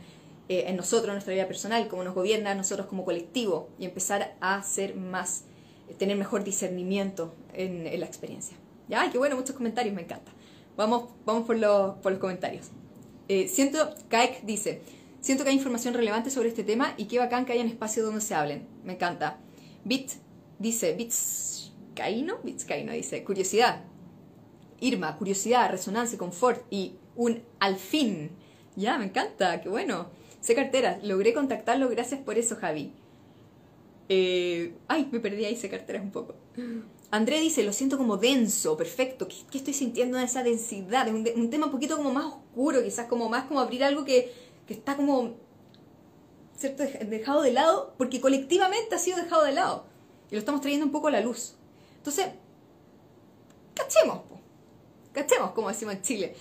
eh, 0.47 0.65
en 0.67 0.75
nosotros, 0.75 1.09
en 1.09 1.13
nuestra 1.15 1.33
vida 1.33 1.47
personal, 1.47 1.87
cómo 1.87 2.03
nos 2.03 2.13
gobierna 2.13 2.51
a 2.51 2.55
nosotros 2.55 2.87
como 2.87 3.03
colectivo 3.03 3.69
y 3.79 3.85
empezar 3.85 4.35
a 4.41 4.61
ser 4.63 4.95
más, 4.95 5.45
tener 5.97 6.17
mejor 6.17 6.43
discernimiento 6.43 7.33
en, 7.53 7.83
la 7.99 8.05
experiencia. 8.05 8.57
¿Ya? 8.87 9.09
Qué 9.11 9.17
bueno, 9.17 9.35
muchos 9.35 9.55
comentarios, 9.55 9.95
me 9.95 10.03
encanta. 10.03 10.31
Vamos, 10.77 11.09
vamos 11.25 11.45
por, 11.47 11.57
los, 11.57 11.95
por 11.97 12.11
los 12.11 12.21
comentarios. 12.21 12.67
Eh, 13.27 13.47
siento, 13.47 13.95
Kaek 14.09 14.43
dice, 14.43 14.81
siento 15.19 15.43
que 15.43 15.49
hay 15.49 15.55
información 15.55 15.95
relevante 15.95 16.29
sobre 16.29 16.49
este 16.49 16.63
tema 16.63 16.93
y 16.97 17.05
qué 17.05 17.17
bacán 17.17 17.45
que 17.45 17.53
haya 17.53 17.63
un 17.63 17.69
espacio 17.69 18.05
donde 18.05 18.21
se 18.21 18.35
hablen. 18.35 18.67
Me 18.83 18.93
encanta. 18.93 19.39
Bit 19.83 20.11
dice, 20.59 20.93
Bits 20.93 21.71
Caino 21.95 22.37
dice, 22.43 23.23
curiosidad, 23.23 23.81
Irma, 24.79 25.17
curiosidad, 25.17 25.71
resonancia, 25.71 26.17
confort 26.17 26.65
y 26.69 26.93
un 27.15 27.43
al 27.59 27.77
fin. 27.77 28.31
Ya, 28.75 28.97
me 28.97 29.05
encanta, 29.05 29.61
qué 29.61 29.69
bueno. 29.69 30.07
Sé 30.41 30.53
carteras, 30.53 31.03
logré 31.03 31.33
contactarlo, 31.33 31.89
gracias 31.89 32.21
por 32.21 32.37
eso, 32.37 32.55
Javi. 32.55 32.93
Eh, 34.09 34.75
ay, 34.87 35.07
me 35.11 35.19
perdí 35.19 35.45
ahí, 35.45 35.55
sé 35.55 35.69
carteras 35.69 36.03
un 36.03 36.11
poco. 36.11 36.35
André 37.11 37.39
dice, 37.39 37.63
lo 37.63 37.73
siento 37.73 37.97
como 37.97 38.17
denso, 38.17 38.77
perfecto. 38.77 39.27
¿Qué, 39.27 39.57
estoy 39.57 39.73
sintiendo 39.73 40.17
en 40.17 40.25
esa 40.25 40.43
densidad? 40.43 41.07
Es 41.07 41.13
un, 41.13 41.49
tema 41.49 41.67
un 41.67 41.71
poquito 41.71 41.97
como 41.97 42.11
más 42.11 42.25
oscuro, 42.25 42.83
quizás 42.83 43.07
como 43.07 43.29
más 43.29 43.45
como 43.45 43.59
abrir 43.59 43.83
algo 43.83 44.05
que, 44.05 44.33
que 44.67 44.73
está 44.73 44.95
como, 44.95 45.35
¿cierto? 46.57 46.83
Dejado 46.83 47.41
de 47.41 47.53
lado, 47.53 47.93
porque 47.97 48.21
colectivamente 48.21 48.95
ha 48.95 48.99
sido 48.99 49.17
dejado 49.17 49.45
de 49.45 49.53
lado. 49.53 49.85
Y 50.29 50.35
lo 50.35 50.39
estamos 50.39 50.61
trayendo 50.61 50.85
un 50.85 50.91
poco 50.91 51.07
a 51.07 51.11
la 51.11 51.21
luz. 51.21 51.55
Entonces, 51.97 52.27
cachemos, 53.73 54.21
Cachemos, 55.15 55.51
como 55.51 55.69
decimos 55.69 55.95
en 55.95 56.01
Chile. 56.01 56.35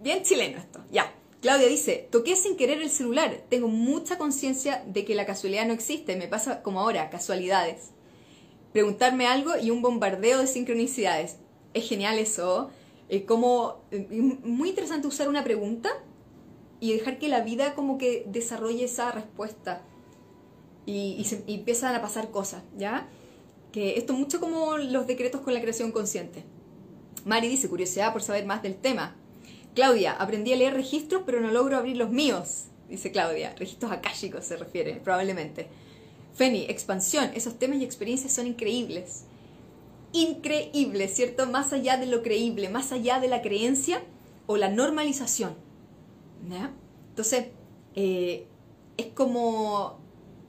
Bien 0.00 0.22
chileno 0.22 0.58
esto. 0.58 0.80
Ya. 0.90 1.12
Claudia 1.42 1.66
dice, 1.66 2.06
toqué 2.10 2.36
sin 2.36 2.56
querer 2.56 2.80
el 2.80 2.90
celular. 2.90 3.42
Tengo 3.48 3.66
mucha 3.66 4.18
conciencia 4.18 4.84
de 4.86 5.04
que 5.04 5.14
la 5.14 5.26
casualidad 5.26 5.66
no 5.66 5.72
existe. 5.72 6.16
Me 6.16 6.28
pasa 6.28 6.62
como 6.62 6.80
ahora, 6.80 7.10
casualidades. 7.10 7.90
Preguntarme 8.72 9.26
algo 9.26 9.58
y 9.60 9.70
un 9.70 9.82
bombardeo 9.82 10.38
de 10.38 10.46
sincronicidades. 10.46 11.38
Es 11.74 11.88
genial 11.88 12.18
eso. 12.18 12.70
Es 13.08 13.24
como 13.24 13.82
muy 14.44 14.68
interesante 14.68 15.08
usar 15.08 15.28
una 15.28 15.42
pregunta 15.42 15.90
y 16.78 16.92
dejar 16.92 17.18
que 17.18 17.28
la 17.28 17.40
vida 17.40 17.74
como 17.74 17.98
que 17.98 18.24
desarrolle 18.28 18.84
esa 18.84 19.10
respuesta. 19.10 19.82
Y, 20.86 21.26
y 21.46 21.54
empiezan 21.54 21.96
a 21.96 22.00
pasar 22.00 22.30
cosas, 22.30 22.62
¿ya? 22.76 23.08
Que 23.72 23.96
esto 23.96 24.12
mucho 24.12 24.40
como 24.40 24.76
los 24.76 25.06
decretos 25.06 25.40
con 25.40 25.52
la 25.52 25.60
creación 25.60 25.90
consciente. 25.90 26.44
Mari 27.24 27.48
dice, 27.48 27.68
curiosidad 27.68 28.12
por 28.12 28.22
saber 28.22 28.46
más 28.46 28.62
del 28.62 28.76
tema. 28.76 29.16
Claudia, 29.74 30.12
aprendí 30.12 30.52
a 30.52 30.56
leer 30.56 30.74
registros, 30.74 31.22
pero 31.24 31.40
no 31.40 31.50
logro 31.50 31.76
abrir 31.76 31.96
los 31.96 32.10
míos, 32.10 32.64
dice 32.88 33.12
Claudia. 33.12 33.54
Registros 33.56 33.92
akáshicos 33.92 34.44
se 34.44 34.56
refiere, 34.56 34.94
probablemente. 35.04 35.68
Feni, 36.34 36.64
expansión. 36.68 37.30
Esos 37.34 37.58
temas 37.58 37.78
y 37.78 37.84
experiencias 37.84 38.32
son 38.32 38.46
increíbles. 38.46 39.24
increíble, 40.12 41.08
¿cierto? 41.08 41.46
Más 41.46 41.72
allá 41.72 41.96
de 41.96 42.06
lo 42.06 42.22
creíble, 42.22 42.68
más 42.68 42.92
allá 42.92 43.20
de 43.20 43.28
la 43.28 43.42
creencia 43.42 44.02
o 44.46 44.56
la 44.56 44.68
normalización. 44.68 45.54
Entonces, 47.10 47.46
eh, 47.94 48.46
es 48.96 49.06
como... 49.14 50.00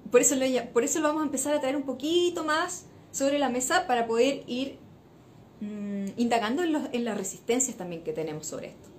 Por 0.10 0.22
eso, 0.22 0.36
lo, 0.36 0.46
por 0.74 0.84
eso 0.84 1.00
lo 1.00 1.08
vamos 1.08 1.22
a 1.22 1.26
empezar 1.26 1.54
a 1.54 1.62
traer 1.62 1.76
un 1.76 1.84
poquito 1.84 2.44
más 2.44 2.86
sobre 3.12 3.40
la 3.40 3.50
mesa 3.50 3.88
para 3.88 4.08
poder 4.08 4.44
ir 4.48 4.78
indagando 6.18 6.64
en, 6.64 7.06
las 7.06 7.18
resistencias 7.18 7.78
también 7.78 8.04
que 8.04 8.14
tenemos 8.14 8.48
sobre 8.48 8.68
esto. 8.70 8.90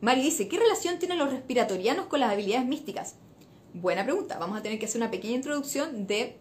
Mari 0.00 0.22
dice, 0.22 0.48
¿qué 0.48 0.58
relación 0.58 0.98
tienen 0.98 1.18
los 1.18 1.30
respiratorianos 1.30 2.06
con 2.06 2.20
las 2.20 2.32
habilidades 2.32 2.66
místicas? 2.66 3.16
Buena 3.74 4.04
pregunta. 4.04 4.38
Vamos 4.38 4.58
a 4.58 4.62
tener 4.62 4.78
que 4.78 4.86
hacer 4.86 5.00
una 5.00 5.10
pequeña 5.10 5.34
introducción 5.34 6.06
de, 6.06 6.36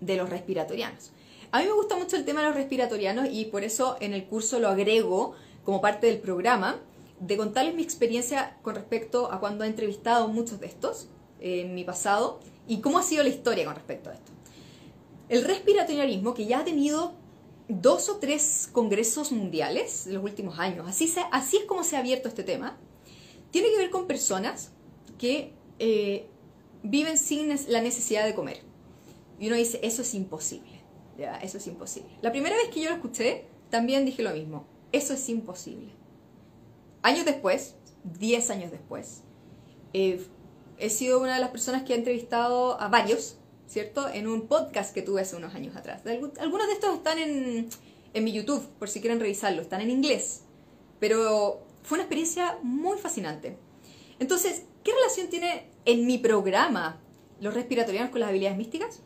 de 0.00 0.16
los 0.16 0.28
respiratorianos. 0.28 1.12
A 1.52 1.60
mí 1.60 1.66
me 1.66 1.72
gusta 1.72 1.96
mucho 1.96 2.16
el 2.16 2.24
tema 2.24 2.40
de 2.40 2.48
los 2.48 2.56
respiratorianos 2.56 3.28
y 3.30 3.44
por 3.46 3.62
eso 3.62 3.96
en 4.00 4.14
el 4.14 4.24
curso 4.24 4.58
lo 4.58 4.68
agrego 4.68 5.34
como 5.64 5.80
parte 5.80 6.06
del 6.06 6.18
programa, 6.18 6.80
de 7.20 7.36
contarles 7.36 7.74
mi 7.74 7.82
experiencia 7.82 8.56
con 8.62 8.74
respecto 8.74 9.30
a 9.30 9.38
cuando 9.38 9.64
he 9.64 9.68
entrevistado 9.68 10.28
muchos 10.28 10.58
de 10.60 10.66
estos 10.66 11.08
en 11.40 11.74
mi 11.74 11.84
pasado 11.84 12.40
y 12.66 12.80
cómo 12.80 12.98
ha 12.98 13.02
sido 13.02 13.22
la 13.22 13.28
historia 13.28 13.64
con 13.64 13.74
respecto 13.74 14.10
a 14.10 14.14
esto. 14.14 14.32
El 15.28 15.44
respiratorianismo, 15.44 16.34
que 16.34 16.46
ya 16.46 16.60
ha 16.60 16.64
tenido 16.64 17.14
dos 17.80 18.08
o 18.08 18.16
tres 18.16 18.68
congresos 18.72 19.32
mundiales 19.32 20.06
en 20.06 20.14
los 20.14 20.24
últimos 20.24 20.58
años, 20.58 20.86
así, 20.88 21.12
así 21.30 21.56
es 21.58 21.64
como 21.64 21.84
se 21.84 21.96
ha 21.96 22.00
abierto 22.00 22.28
este 22.28 22.42
tema, 22.42 22.78
tiene 23.50 23.70
que 23.70 23.78
ver 23.78 23.90
con 23.90 24.06
personas 24.06 24.72
que 25.18 25.52
eh, 25.78 26.26
viven 26.82 27.16
sin 27.16 27.48
la 27.68 27.80
necesidad 27.80 28.24
de 28.24 28.34
comer. 28.34 28.62
Y 29.38 29.46
uno 29.46 29.56
dice, 29.56 29.80
eso 29.82 30.02
es 30.02 30.14
imposible. 30.14 30.80
Ya, 31.18 31.36
eso 31.36 31.58
es 31.58 31.66
imposible. 31.66 32.10
La 32.22 32.32
primera 32.32 32.56
vez 32.56 32.68
que 32.68 32.80
yo 32.80 32.90
lo 32.90 32.96
escuché, 32.96 33.46
también 33.70 34.04
dije 34.04 34.22
lo 34.22 34.32
mismo. 34.32 34.66
Eso 34.92 35.14
es 35.14 35.28
imposible. 35.28 35.92
Años 37.02 37.24
después, 37.24 37.74
10 38.04 38.50
años 38.50 38.70
después, 38.70 39.22
eh, 39.92 40.24
he 40.78 40.90
sido 40.90 41.20
una 41.20 41.34
de 41.34 41.40
las 41.40 41.50
personas 41.50 41.82
que 41.82 41.92
ha 41.92 41.96
entrevistado 41.96 42.80
a 42.80 42.88
varios, 42.88 43.36
¿cierto? 43.66 44.08
En 44.08 44.26
un 44.26 44.48
podcast 44.48 44.94
que 44.94 45.02
tuve 45.02 45.22
hace 45.22 45.36
unos 45.36 45.54
años 45.54 45.76
atrás. 45.76 46.02
Algunos 46.06 46.66
de 46.66 46.72
estos 46.74 46.94
están 46.96 47.18
en, 47.18 47.68
en 48.14 48.24
mi 48.24 48.32
YouTube, 48.32 48.66
por 48.78 48.88
si 48.88 49.00
quieren 49.00 49.20
revisarlo. 49.20 49.62
Están 49.62 49.80
en 49.80 49.90
inglés. 49.90 50.42
Pero 51.00 51.62
fue 51.82 51.96
una 51.96 52.04
experiencia 52.04 52.58
muy 52.62 52.98
fascinante. 52.98 53.56
Entonces, 54.18 54.62
¿qué 54.84 54.92
relación 54.92 55.28
tiene 55.28 55.66
en 55.84 56.06
mi 56.06 56.18
programa 56.18 57.00
los 57.40 57.54
respiratorianos 57.54 58.10
con 58.10 58.20
las 58.20 58.28
habilidades 58.28 58.58
místicas? 58.58 59.00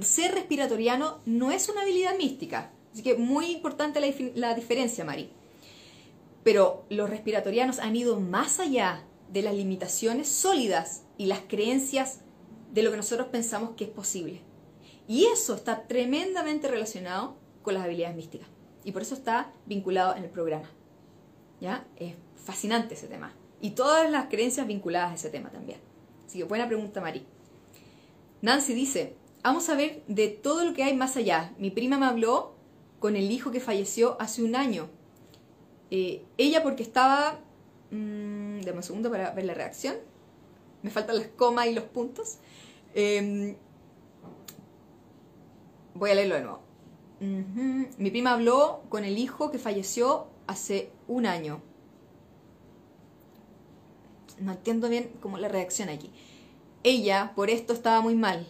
Ser 0.00 0.34
respiratoriano 0.34 1.20
no 1.26 1.52
es 1.52 1.68
una 1.68 1.82
habilidad 1.82 2.16
mística. 2.16 2.72
Así 2.92 3.02
que 3.02 3.14
muy 3.14 3.46
importante 3.46 4.00
la, 4.00 4.08
la 4.34 4.54
diferencia, 4.54 5.04
Mari. 5.04 5.30
Pero 6.42 6.84
los 6.90 7.08
respiratorianos 7.08 7.78
han 7.78 7.96
ido 7.96 8.20
más 8.20 8.58
allá 8.60 9.04
de 9.32 9.42
las 9.42 9.54
limitaciones 9.54 10.28
sólidas 10.28 11.02
y 11.16 11.26
las 11.26 11.40
creencias 11.48 12.20
de 12.74 12.82
lo 12.82 12.90
que 12.90 12.96
nosotros 12.96 13.28
pensamos 13.28 13.70
que 13.76 13.84
es 13.84 13.90
posible. 13.90 14.40
Y 15.06 15.26
eso 15.26 15.54
está 15.54 15.86
tremendamente 15.86 16.66
relacionado 16.66 17.36
con 17.62 17.74
las 17.74 17.84
habilidades 17.84 18.16
místicas. 18.16 18.48
Y 18.82 18.90
por 18.90 19.02
eso 19.02 19.14
está 19.14 19.52
vinculado 19.64 20.16
en 20.16 20.24
el 20.24 20.30
programa. 20.30 20.68
¿Ya? 21.60 21.86
Es 21.96 22.14
fascinante 22.34 22.94
ese 22.94 23.06
tema. 23.06 23.32
Y 23.60 23.70
todas 23.70 24.10
las 24.10 24.26
creencias 24.26 24.66
vinculadas 24.66 25.12
a 25.12 25.14
ese 25.14 25.30
tema 25.30 25.50
también. 25.50 25.78
Así 26.26 26.38
que 26.38 26.44
buena 26.44 26.66
pregunta, 26.66 27.00
Mari. 27.00 27.24
Nancy 28.42 28.74
dice, 28.74 29.14
vamos 29.44 29.68
a 29.68 29.76
ver 29.76 30.02
de 30.08 30.28
todo 30.28 30.64
lo 30.64 30.74
que 30.74 30.82
hay 30.82 30.96
más 30.96 31.16
allá. 31.16 31.54
Mi 31.58 31.70
prima 31.70 31.96
me 31.96 32.06
habló 32.06 32.56
con 32.98 33.14
el 33.14 33.30
hijo 33.30 33.52
que 33.52 33.60
falleció 33.60 34.20
hace 34.20 34.42
un 34.42 34.56
año. 34.56 34.88
Eh, 35.92 36.24
ella 36.38 36.64
porque 36.64 36.82
estaba... 36.82 37.38
Mmm, 37.92 38.62
dame 38.62 38.78
un 38.78 38.82
segundo 38.82 39.10
para 39.12 39.30
ver 39.30 39.44
la 39.44 39.54
reacción. 39.54 39.94
Me 40.84 40.90
faltan 40.90 41.16
las 41.16 41.26
comas 41.26 41.66
y 41.66 41.74
los 41.74 41.82
puntos. 41.82 42.38
Em, 42.94 43.56
voy 45.94 46.12
a 46.12 46.14
leerlo 46.14 46.36
de 46.36 46.40
nuevo. 46.42 46.60
Mi 47.98 48.10
prima 48.10 48.34
habló 48.34 48.82
con 48.88 49.04
el 49.04 49.18
hijo 49.18 49.50
que 49.50 49.58
falleció 49.58 50.28
hace 50.46 50.92
un 51.08 51.26
año 51.26 51.60
no 54.38 54.52
entiendo 54.52 54.88
bien 54.88 55.10
cómo 55.20 55.38
la 55.38 55.48
reacción 55.48 55.88
aquí. 55.88 56.10
Ella 56.82 57.32
por 57.34 57.50
esto 57.50 57.72
estaba 57.72 58.00
muy 58.00 58.14
mal. 58.14 58.46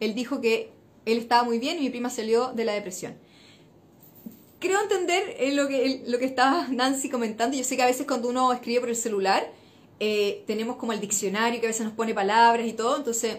Él 0.00 0.14
dijo 0.14 0.40
que 0.40 0.72
él 1.04 1.18
estaba 1.18 1.42
muy 1.42 1.58
bien 1.58 1.78
y 1.78 1.82
mi 1.82 1.90
prima 1.90 2.10
salió 2.10 2.52
de 2.52 2.64
la 2.64 2.72
depresión. 2.72 3.16
Creo 4.60 4.80
entender 4.80 5.36
eh, 5.38 5.52
lo 5.52 5.68
que, 5.68 6.02
lo 6.06 6.18
que 6.18 6.24
estaba 6.24 6.68
Nancy 6.68 7.08
comentando. 7.10 7.56
Yo 7.56 7.64
sé 7.64 7.76
que 7.76 7.82
a 7.82 7.86
veces 7.86 8.06
cuando 8.06 8.28
uno 8.28 8.52
escribe 8.52 8.80
por 8.80 8.88
el 8.88 8.96
celular, 8.96 9.52
eh, 10.00 10.44
tenemos 10.46 10.76
como 10.76 10.92
el 10.92 11.00
diccionario 11.00 11.60
que 11.60 11.66
a 11.66 11.70
veces 11.70 11.84
nos 11.84 11.94
pone 11.94 12.14
palabras 12.14 12.66
y 12.66 12.72
todo, 12.72 12.96
entonces 12.96 13.38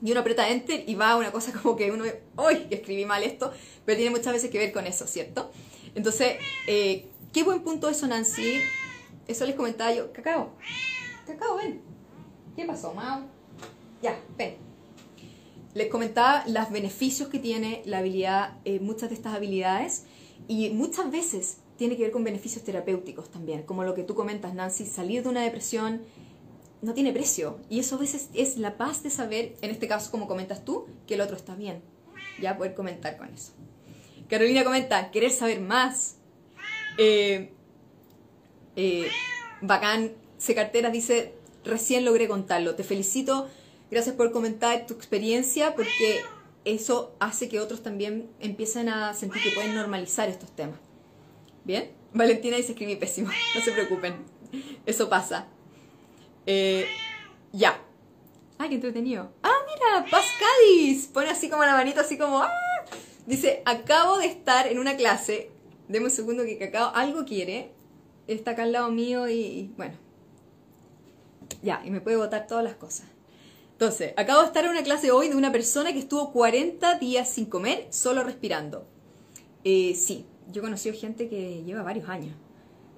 y 0.00 0.12
uno 0.12 0.20
aprieta 0.20 0.48
enter 0.48 0.84
y 0.86 0.94
va 0.94 1.16
una 1.16 1.32
cosa 1.32 1.52
como 1.62 1.76
que 1.76 1.90
uno, 1.90 2.04
¡ay! 2.36 2.66
escribí 2.70 3.04
mal 3.04 3.22
esto, 3.22 3.52
pero 3.84 3.96
tiene 3.96 4.10
muchas 4.10 4.32
veces 4.32 4.50
que 4.50 4.58
ver 4.58 4.72
con 4.72 4.86
eso, 4.86 5.06
¿cierto? 5.06 5.50
Entonces, 5.94 6.36
eh, 6.66 7.08
qué 7.32 7.42
buen 7.42 7.60
punto 7.62 7.88
eso, 7.88 8.06
Nancy. 8.06 8.60
Eso 9.26 9.44
les 9.44 9.56
comentaba 9.56 9.92
yo. 9.92 10.12
Cacao. 10.12 10.52
Cacao, 11.26 11.56
ven. 11.56 11.80
¿Qué 12.54 12.64
pasó, 12.64 12.94
Mau? 12.94 13.22
Ya, 14.00 14.18
ven. 14.36 14.56
Les 15.74 15.88
comentaba 15.88 16.44
los 16.46 16.70
beneficios 16.70 17.28
que 17.28 17.38
tiene 17.38 17.82
la 17.84 17.98
habilidad, 17.98 18.58
eh, 18.64 18.80
muchas 18.80 19.10
de 19.10 19.16
estas 19.16 19.34
habilidades, 19.34 20.04
y 20.46 20.70
muchas 20.70 21.10
veces 21.10 21.58
tiene 21.78 21.96
que 21.96 22.02
ver 22.02 22.12
con 22.12 22.24
beneficios 22.24 22.64
terapéuticos 22.64 23.30
también, 23.30 23.62
como 23.62 23.84
lo 23.84 23.94
que 23.94 24.02
tú 24.02 24.16
comentas, 24.16 24.52
Nancy, 24.52 24.84
salir 24.84 25.22
de 25.22 25.28
una 25.28 25.42
depresión 25.42 26.02
no 26.82 26.92
tiene 26.92 27.12
precio. 27.12 27.58
Y 27.70 27.78
eso 27.78 27.94
a 27.94 27.98
veces 27.98 28.30
es 28.34 28.58
la 28.58 28.76
paz 28.76 29.02
de 29.04 29.10
saber, 29.10 29.54
en 29.62 29.70
este 29.70 29.86
caso 29.86 30.10
como 30.10 30.26
comentas 30.26 30.64
tú, 30.64 30.86
que 31.06 31.14
el 31.14 31.20
otro 31.20 31.36
está 31.36 31.54
bien. 31.54 31.80
Ya 32.40 32.56
poder 32.56 32.74
comentar 32.74 33.16
con 33.16 33.28
eso. 33.28 33.52
Carolina 34.28 34.64
comenta, 34.64 35.10
querer 35.12 35.30
saber 35.30 35.60
más. 35.60 36.16
Eh, 36.98 37.52
eh, 38.74 39.08
bacán, 39.60 40.12
se 40.36 40.56
cartera 40.56 40.90
dice, 40.90 41.32
recién 41.64 42.04
logré 42.04 42.26
contarlo. 42.26 42.74
Te 42.74 42.82
felicito, 42.82 43.48
gracias 43.88 44.16
por 44.16 44.32
comentar 44.32 44.84
tu 44.86 44.94
experiencia, 44.94 45.76
porque 45.76 46.22
eso 46.64 47.14
hace 47.20 47.48
que 47.48 47.60
otros 47.60 47.84
también 47.84 48.28
empiecen 48.40 48.88
a 48.88 49.14
sentir 49.14 49.42
que 49.42 49.52
pueden 49.52 49.76
normalizar 49.76 50.28
estos 50.28 50.50
temas. 50.50 50.87
¿Bien? 51.68 51.92
Valentina 52.14 52.56
dice 52.56 52.72
escribí 52.72 52.96
pésimo, 52.96 53.28
no 53.54 53.60
se 53.60 53.72
preocupen, 53.72 54.16
eso 54.86 55.10
pasa. 55.10 55.46
Eh, 56.46 56.86
ya. 57.52 57.78
Ay, 58.56 58.70
qué 58.70 58.76
entretenido. 58.76 59.30
Ah, 59.42 59.52
mira, 59.66 60.10
Paz 60.10 60.24
Cádiz. 60.40 61.08
Pone 61.08 61.28
así 61.28 61.50
como 61.50 61.62
la 61.64 61.74
manito, 61.74 62.00
así 62.00 62.16
como... 62.16 62.38
¡ah! 62.38 62.50
Dice, 63.26 63.62
acabo 63.66 64.16
de 64.16 64.26
estar 64.26 64.66
en 64.66 64.78
una 64.78 64.96
clase. 64.96 65.50
Deme 65.88 66.06
un 66.06 66.10
segundo 66.10 66.42
que 66.44 66.56
Cacao 66.56 66.90
algo 66.94 67.26
quiere 67.26 67.72
está 68.26 68.52
acá 68.52 68.62
al 68.62 68.72
lado 68.72 68.90
mío 68.90 69.28
y, 69.28 69.70
bueno, 69.76 69.94
ya, 71.62 71.82
y 71.84 71.90
me 71.90 72.00
puede 72.00 72.16
botar 72.16 72.46
todas 72.46 72.64
las 72.64 72.76
cosas. 72.76 73.06
Entonces, 73.72 74.14
acabo 74.16 74.40
de 74.40 74.46
estar 74.46 74.64
en 74.64 74.70
una 74.70 74.82
clase 74.82 75.10
hoy 75.10 75.28
de 75.28 75.36
una 75.36 75.52
persona 75.52 75.92
que 75.92 75.98
estuvo 75.98 76.32
40 76.32 76.98
días 76.98 77.28
sin 77.28 77.44
comer, 77.44 77.88
solo 77.90 78.24
respirando. 78.24 78.86
Eh, 79.64 79.94
sí, 79.94 80.24
yo 80.50 80.60
he 80.60 80.64
conocido 80.64 80.94
gente 80.94 81.28
que 81.28 81.62
lleva 81.64 81.82
varios 81.82 82.08
años. 82.08 82.34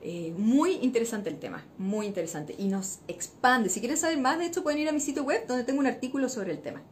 Eh, 0.03 0.33
muy 0.39 0.79
interesante 0.83 1.29
el 1.29 1.39
tema, 1.39 1.65
muy 1.77 2.07
interesante. 2.07 2.55
Y 2.57 2.69
nos 2.69 3.01
expande. 3.09 3.69
Si 3.69 3.81
quieren 3.81 3.99
saber 3.99 4.19
más 4.19 4.39
de 4.39 4.47
esto, 4.47 4.63
pueden 4.63 4.81
ir 4.81 4.89
a 4.89 4.93
mi 4.93 5.01
sitio 5.01 5.25
web 5.25 5.47
donde 5.47 5.65
tengo 5.65 5.81
un 5.81 5.87
artículo 5.87 6.29
sobre 6.29 6.53
el 6.53 6.61
tema. 6.61 6.83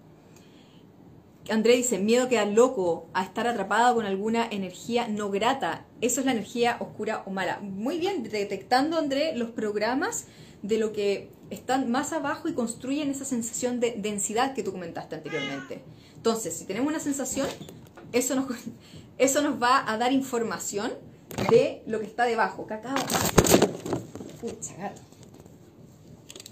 André 1.50 1.76
dice, 1.76 1.98
miedo 1.98 2.24
a 2.24 2.28
quedar 2.28 2.48
loco, 2.48 3.06
a 3.14 3.24
estar 3.24 3.46
atrapado 3.46 3.94
con 3.94 4.04
alguna 4.04 4.46
energía 4.50 5.08
no 5.08 5.30
grata. 5.30 5.86
Eso 6.02 6.20
es 6.20 6.26
la 6.26 6.32
energía 6.32 6.76
oscura 6.80 7.22
o 7.24 7.30
mala. 7.30 7.60
Muy 7.60 7.98
bien, 7.98 8.22
detectando, 8.22 8.98
André, 8.98 9.34
los 9.34 9.50
programas 9.50 10.26
de 10.62 10.76
lo 10.76 10.92
que 10.92 11.30
están 11.48 11.90
más 11.90 12.12
abajo 12.12 12.48
y 12.48 12.52
construyen 12.52 13.10
esa 13.10 13.24
sensación 13.24 13.80
de 13.80 13.94
densidad 13.96 14.54
que 14.54 14.62
tú 14.62 14.72
comentaste 14.72 15.14
anteriormente. 15.14 15.82
Entonces, 16.16 16.54
si 16.54 16.66
tenemos 16.66 16.90
una 16.90 17.00
sensación, 17.00 17.48
eso 18.12 18.34
nos, 18.34 18.46
eso 19.18 19.42
nos 19.42 19.60
va 19.60 19.90
a 19.90 19.98
dar 19.98 20.12
información 20.12 20.92
de 21.50 21.82
lo 21.86 22.00
que 22.00 22.06
está 22.06 22.24
debajo. 22.24 22.66
Cacao. 22.66 22.96
Pucha, 24.40 24.76
gato. 24.76 25.02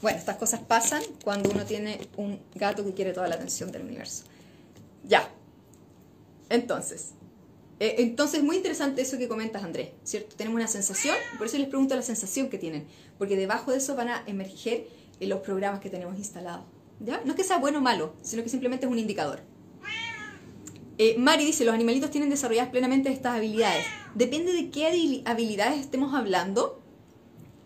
Bueno, 0.02 0.18
estas 0.18 0.36
cosas 0.36 0.60
pasan 0.60 1.02
cuando 1.24 1.50
uno 1.50 1.64
tiene 1.64 2.00
un 2.16 2.40
gato 2.54 2.84
que 2.84 2.92
quiere 2.92 3.12
toda 3.12 3.28
la 3.28 3.36
atención 3.36 3.72
del 3.72 3.82
universo. 3.82 4.24
Ya. 5.04 5.28
Entonces, 6.48 7.12
eh, 7.78 7.96
entonces, 7.98 8.42
muy 8.42 8.56
interesante 8.56 9.02
eso 9.02 9.18
que 9.18 9.28
comentas, 9.28 9.62
Andrés, 9.62 9.90
¿cierto? 10.04 10.34
Tenemos 10.36 10.56
una 10.56 10.68
sensación, 10.68 11.16
por 11.36 11.46
eso 11.46 11.58
les 11.58 11.68
pregunto 11.68 11.94
la 11.94 12.02
sensación 12.02 12.48
que 12.48 12.58
tienen, 12.58 12.86
porque 13.18 13.36
debajo 13.36 13.70
de 13.70 13.78
eso 13.78 13.94
van 13.94 14.08
a 14.08 14.22
emerger 14.26 14.86
eh, 15.20 15.26
los 15.26 15.40
programas 15.40 15.80
que 15.80 15.90
tenemos 15.90 16.16
instalados. 16.16 16.64
¿Ya? 17.00 17.20
No 17.24 17.32
es 17.32 17.36
que 17.36 17.44
sea 17.44 17.58
bueno 17.58 17.78
o 17.78 17.82
malo, 17.82 18.14
sino 18.22 18.42
que 18.42 18.48
simplemente 18.48 18.86
es 18.86 18.92
un 18.92 18.98
indicador. 18.98 19.40
Eh, 20.98 21.16
Mari 21.18 21.44
dice, 21.44 21.64
los 21.64 21.74
animalitos 21.74 22.10
tienen 22.10 22.30
desarrolladas 22.30 22.70
plenamente 22.70 23.10
estas 23.10 23.36
habilidades. 23.36 23.84
Depende 24.14 24.52
de 24.52 24.70
qué 24.70 25.22
habilidades 25.26 25.80
estemos 25.80 26.14
hablando 26.14 26.80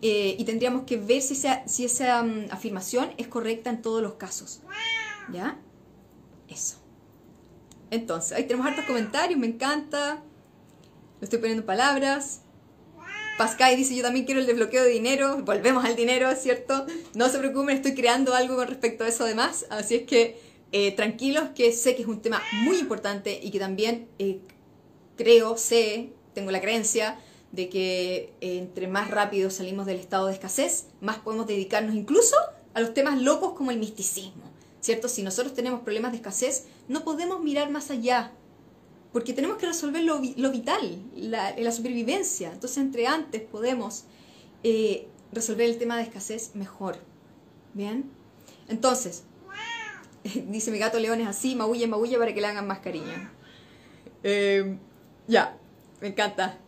eh, 0.02 0.34
y 0.38 0.44
tendríamos 0.44 0.82
que 0.84 0.96
ver 0.96 1.22
si 1.22 1.84
esa, 1.84 2.22
mm, 2.22 2.46
afirmación 2.50 3.10
es 3.18 3.28
correcta 3.28 3.70
en 3.70 3.82
todos 3.82 4.02
los 4.02 4.14
casos. 4.14 4.60
¿Ya? 5.32 5.58
Eso. 6.48 6.76
Entonces, 7.90 8.32
ahí 8.32 8.46
tenemos 8.46 8.66
hartos 8.66 8.84
comentarios, 8.86 9.38
me 9.38 9.46
encanta. 9.46 10.22
Le 11.20 11.24
estoy 11.24 11.38
poniendo 11.38 11.64
palabras. 11.64 12.40
Pascal 13.38 13.76
dice, 13.76 13.94
yo 13.94 14.02
también 14.02 14.26
quiero 14.26 14.40
el 14.40 14.46
desbloqueo 14.46 14.84
de 14.84 14.90
dinero. 14.90 15.38
Volvemos 15.44 15.84
al 15.84 15.96
dinero, 15.96 16.34
¿cierto? 16.34 16.86
No 17.14 17.28
se 17.28 17.38
preocupen, 17.38 17.76
estoy 17.76 17.94
creando 17.94 18.34
algo 18.34 18.56
con 18.56 18.66
respecto 18.68 19.04
a 19.04 19.08
eso 19.08 19.24
además. 19.24 19.66
Así 19.70 19.94
es 19.94 20.02
que 20.02 20.49
eh, 20.72 20.92
tranquilos, 20.92 21.50
que 21.54 21.72
sé 21.72 21.96
que 21.96 22.02
es 22.02 22.08
un 22.08 22.20
tema 22.20 22.42
muy 22.64 22.78
importante 22.78 23.40
y 23.42 23.50
que 23.50 23.58
también 23.58 24.08
eh, 24.18 24.40
creo, 25.16 25.56
sé, 25.56 26.12
tengo 26.34 26.50
la 26.50 26.60
creencia 26.60 27.18
de 27.52 27.68
que 27.68 28.32
eh, 28.40 28.58
entre 28.58 28.86
más 28.86 29.10
rápido 29.10 29.50
salimos 29.50 29.86
del 29.86 29.98
estado 29.98 30.26
de 30.26 30.34
escasez, 30.34 30.86
más 31.00 31.18
podemos 31.18 31.46
dedicarnos 31.46 31.94
incluso 31.94 32.36
a 32.74 32.80
los 32.80 32.94
temas 32.94 33.20
locos 33.20 33.54
como 33.54 33.70
el 33.70 33.78
misticismo. 33.78 34.44
¿Cierto? 34.80 35.08
Si 35.08 35.22
nosotros 35.22 35.54
tenemos 35.54 35.80
problemas 35.80 36.12
de 36.12 36.18
escasez, 36.18 36.66
no 36.88 37.04
podemos 37.04 37.42
mirar 37.42 37.68
más 37.70 37.90
allá 37.90 38.32
porque 39.12 39.32
tenemos 39.32 39.56
que 39.58 39.66
resolver 39.66 40.04
lo, 40.04 40.20
vital, 40.20 41.02
la, 41.16 41.54
la, 41.58 41.72
supervivencia. 41.72 42.52
Entonces, 42.52 42.78
entre 42.78 43.06
antes 43.06 43.42
podemos 43.42 44.04
eh, 44.62 45.08
resolver 45.32 45.68
el 45.68 45.78
tema 45.78 45.96
de 45.96 46.04
escasez 46.04 46.52
mejor. 46.54 46.96
¿Bien? 47.74 48.10
Entonces, 48.68 49.24
dice 50.48 50.70
mi 50.70 50.78
gato 50.78 50.98
León 50.98 51.20
es 51.20 51.28
así, 51.28 51.54
maulle, 51.54 51.86
maulle 51.86 52.18
para 52.18 52.34
que 52.34 52.40
le 52.40 52.46
hagan 52.46 52.66
más 52.66 52.80
cariño. 52.80 53.30
Eh, 54.22 54.76
ya, 55.26 55.56
me 56.00 56.08
encanta. 56.08 56.58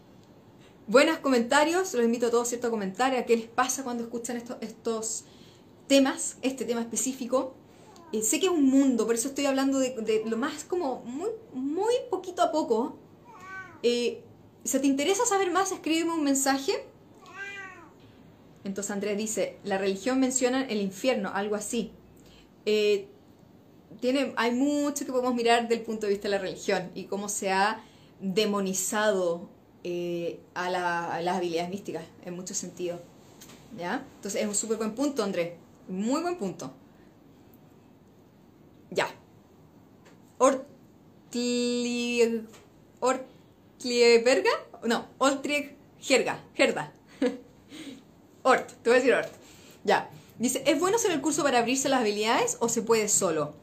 Buenos 0.86 1.18
comentarios, 1.18 1.94
los 1.94 2.04
invito 2.04 2.26
a 2.26 2.30
todos 2.30 2.48
¿cierto? 2.48 2.66
a 2.66 2.70
comentar 2.70 3.14
a 3.14 3.24
qué 3.24 3.36
les 3.36 3.46
pasa 3.46 3.84
cuando 3.84 4.02
escuchan 4.02 4.36
estos, 4.36 4.56
estos 4.60 5.24
temas, 5.86 6.38
este 6.42 6.64
tema 6.64 6.80
específico. 6.80 7.54
Eh, 8.12 8.22
sé 8.22 8.40
que 8.40 8.46
es 8.46 8.52
un 8.52 8.66
mundo, 8.66 9.06
por 9.06 9.14
eso 9.14 9.28
estoy 9.28 9.46
hablando 9.46 9.78
de, 9.78 10.22
lo 10.26 10.36
más 10.36 10.64
como 10.64 11.02
muy, 11.04 11.30
muy 11.54 11.94
poquito 12.10 12.42
a 12.42 12.52
poco. 12.52 12.96
Eh, 13.82 14.22
si 14.64 14.78
te 14.78 14.86
interesa 14.86 15.24
saber 15.24 15.50
más, 15.50 15.72
escríbeme 15.72 16.12
un 16.12 16.22
mensaje. 16.22 16.86
Entonces 18.64 18.90
Andrés 18.90 19.16
dice, 19.16 19.58
la 19.64 19.78
religión 19.78 20.20
menciona 20.20 20.64
el 20.64 20.80
infierno, 20.80 21.30
algo 21.34 21.56
así. 21.56 21.90
Eh, 22.64 23.08
tiene, 24.00 24.32
hay 24.36 24.52
mucho 24.52 25.04
que 25.04 25.12
podemos 25.12 25.34
mirar 25.34 25.68
del 25.68 25.82
punto 25.82 26.06
de 26.06 26.12
vista 26.12 26.28
de 26.28 26.36
la 26.36 26.38
religión 26.38 26.90
y 26.94 27.04
cómo 27.04 27.28
se 27.28 27.50
ha 27.50 27.84
demonizado 28.20 29.48
a, 30.54 31.14
a, 31.14 31.20
las 31.20 31.36
habilidades 31.36 31.70
místicas 31.70 32.04
en 32.24 32.34
muchos 32.34 32.56
sentidos. 32.56 33.00
¿Ya? 33.76 34.04
Entonces 34.16 34.42
es 34.42 34.48
un 34.48 34.54
súper 34.54 34.76
buen 34.76 34.94
punto, 34.94 35.22
Andrés. 35.22 35.54
Muy 35.88 36.22
buen 36.22 36.36
punto. 36.36 36.72
Ya. 38.90 39.08
Ortli... 40.38 42.46
Ortlieberga? 43.00 44.50
No, 44.84 45.06
Ortlieg 45.18 45.76
Jerga. 46.00 46.38
Gerda. 46.54 46.92
Ort, 48.42 48.70
te 48.82 48.90
voy 48.90 48.98
a 48.98 49.00
decir 49.00 49.14
Ort. 49.14 49.32
Ya. 49.84 50.10
Dice, 50.38 50.62
¿es 50.66 50.78
bueno 50.78 50.96
hacer 50.96 51.12
el 51.12 51.20
curso 51.20 51.42
para 51.42 51.60
abrirse 51.60 51.88
las 51.88 52.00
habilidades 52.00 52.56
o 52.60 52.68
se 52.68 52.82
puede 52.82 53.08
solo? 53.08 53.54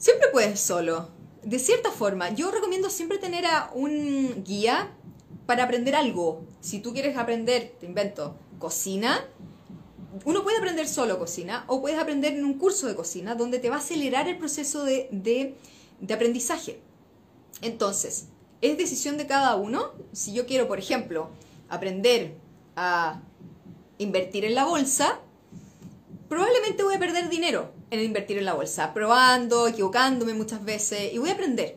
Siempre 0.00 0.28
puedes 0.32 0.58
solo. 0.58 1.10
De 1.42 1.58
cierta 1.58 1.90
forma, 1.90 2.30
yo 2.30 2.50
recomiendo 2.50 2.88
siempre 2.88 3.18
tener 3.18 3.44
a 3.44 3.70
un 3.74 4.42
guía 4.44 4.88
para 5.44 5.64
aprender 5.64 5.94
algo. 5.94 6.46
Si 6.60 6.80
tú 6.80 6.94
quieres 6.94 7.18
aprender, 7.18 7.74
te 7.78 7.84
invento, 7.84 8.34
cocina, 8.58 9.22
uno 10.24 10.42
puede 10.42 10.56
aprender 10.56 10.88
solo 10.88 11.18
cocina 11.18 11.64
o 11.66 11.82
puedes 11.82 11.98
aprender 11.98 12.32
en 12.32 12.46
un 12.46 12.54
curso 12.54 12.86
de 12.86 12.94
cocina 12.94 13.34
donde 13.34 13.58
te 13.58 13.68
va 13.68 13.76
a 13.76 13.80
acelerar 13.80 14.26
el 14.26 14.38
proceso 14.38 14.84
de, 14.84 15.10
de, 15.12 16.14
aprendizaje. 16.14 16.80
Entonces, 17.60 18.28
es 18.62 18.78
decisión 18.78 19.18
de 19.18 19.26
cada 19.26 19.54
uno. 19.56 19.92
Si 20.12 20.32
yo 20.32 20.46
quiero, 20.46 20.66
por 20.66 20.78
ejemplo, 20.78 21.28
aprender 21.68 22.38
a 22.74 23.20
invertir 23.98 24.46
en 24.46 24.54
la 24.54 24.64
bolsa, 24.64 25.20
probablemente 26.30 26.84
voy 26.84 26.94
a 26.94 26.98
perder 26.98 27.28
dinero 27.28 27.78
en 27.90 28.00
invertir 28.00 28.38
en 28.38 28.44
la 28.44 28.54
bolsa, 28.54 28.94
probando, 28.94 29.66
equivocándome 29.66 30.34
muchas 30.34 30.64
veces, 30.64 31.12
y 31.12 31.18
voy 31.18 31.30
a 31.30 31.32
aprender, 31.32 31.76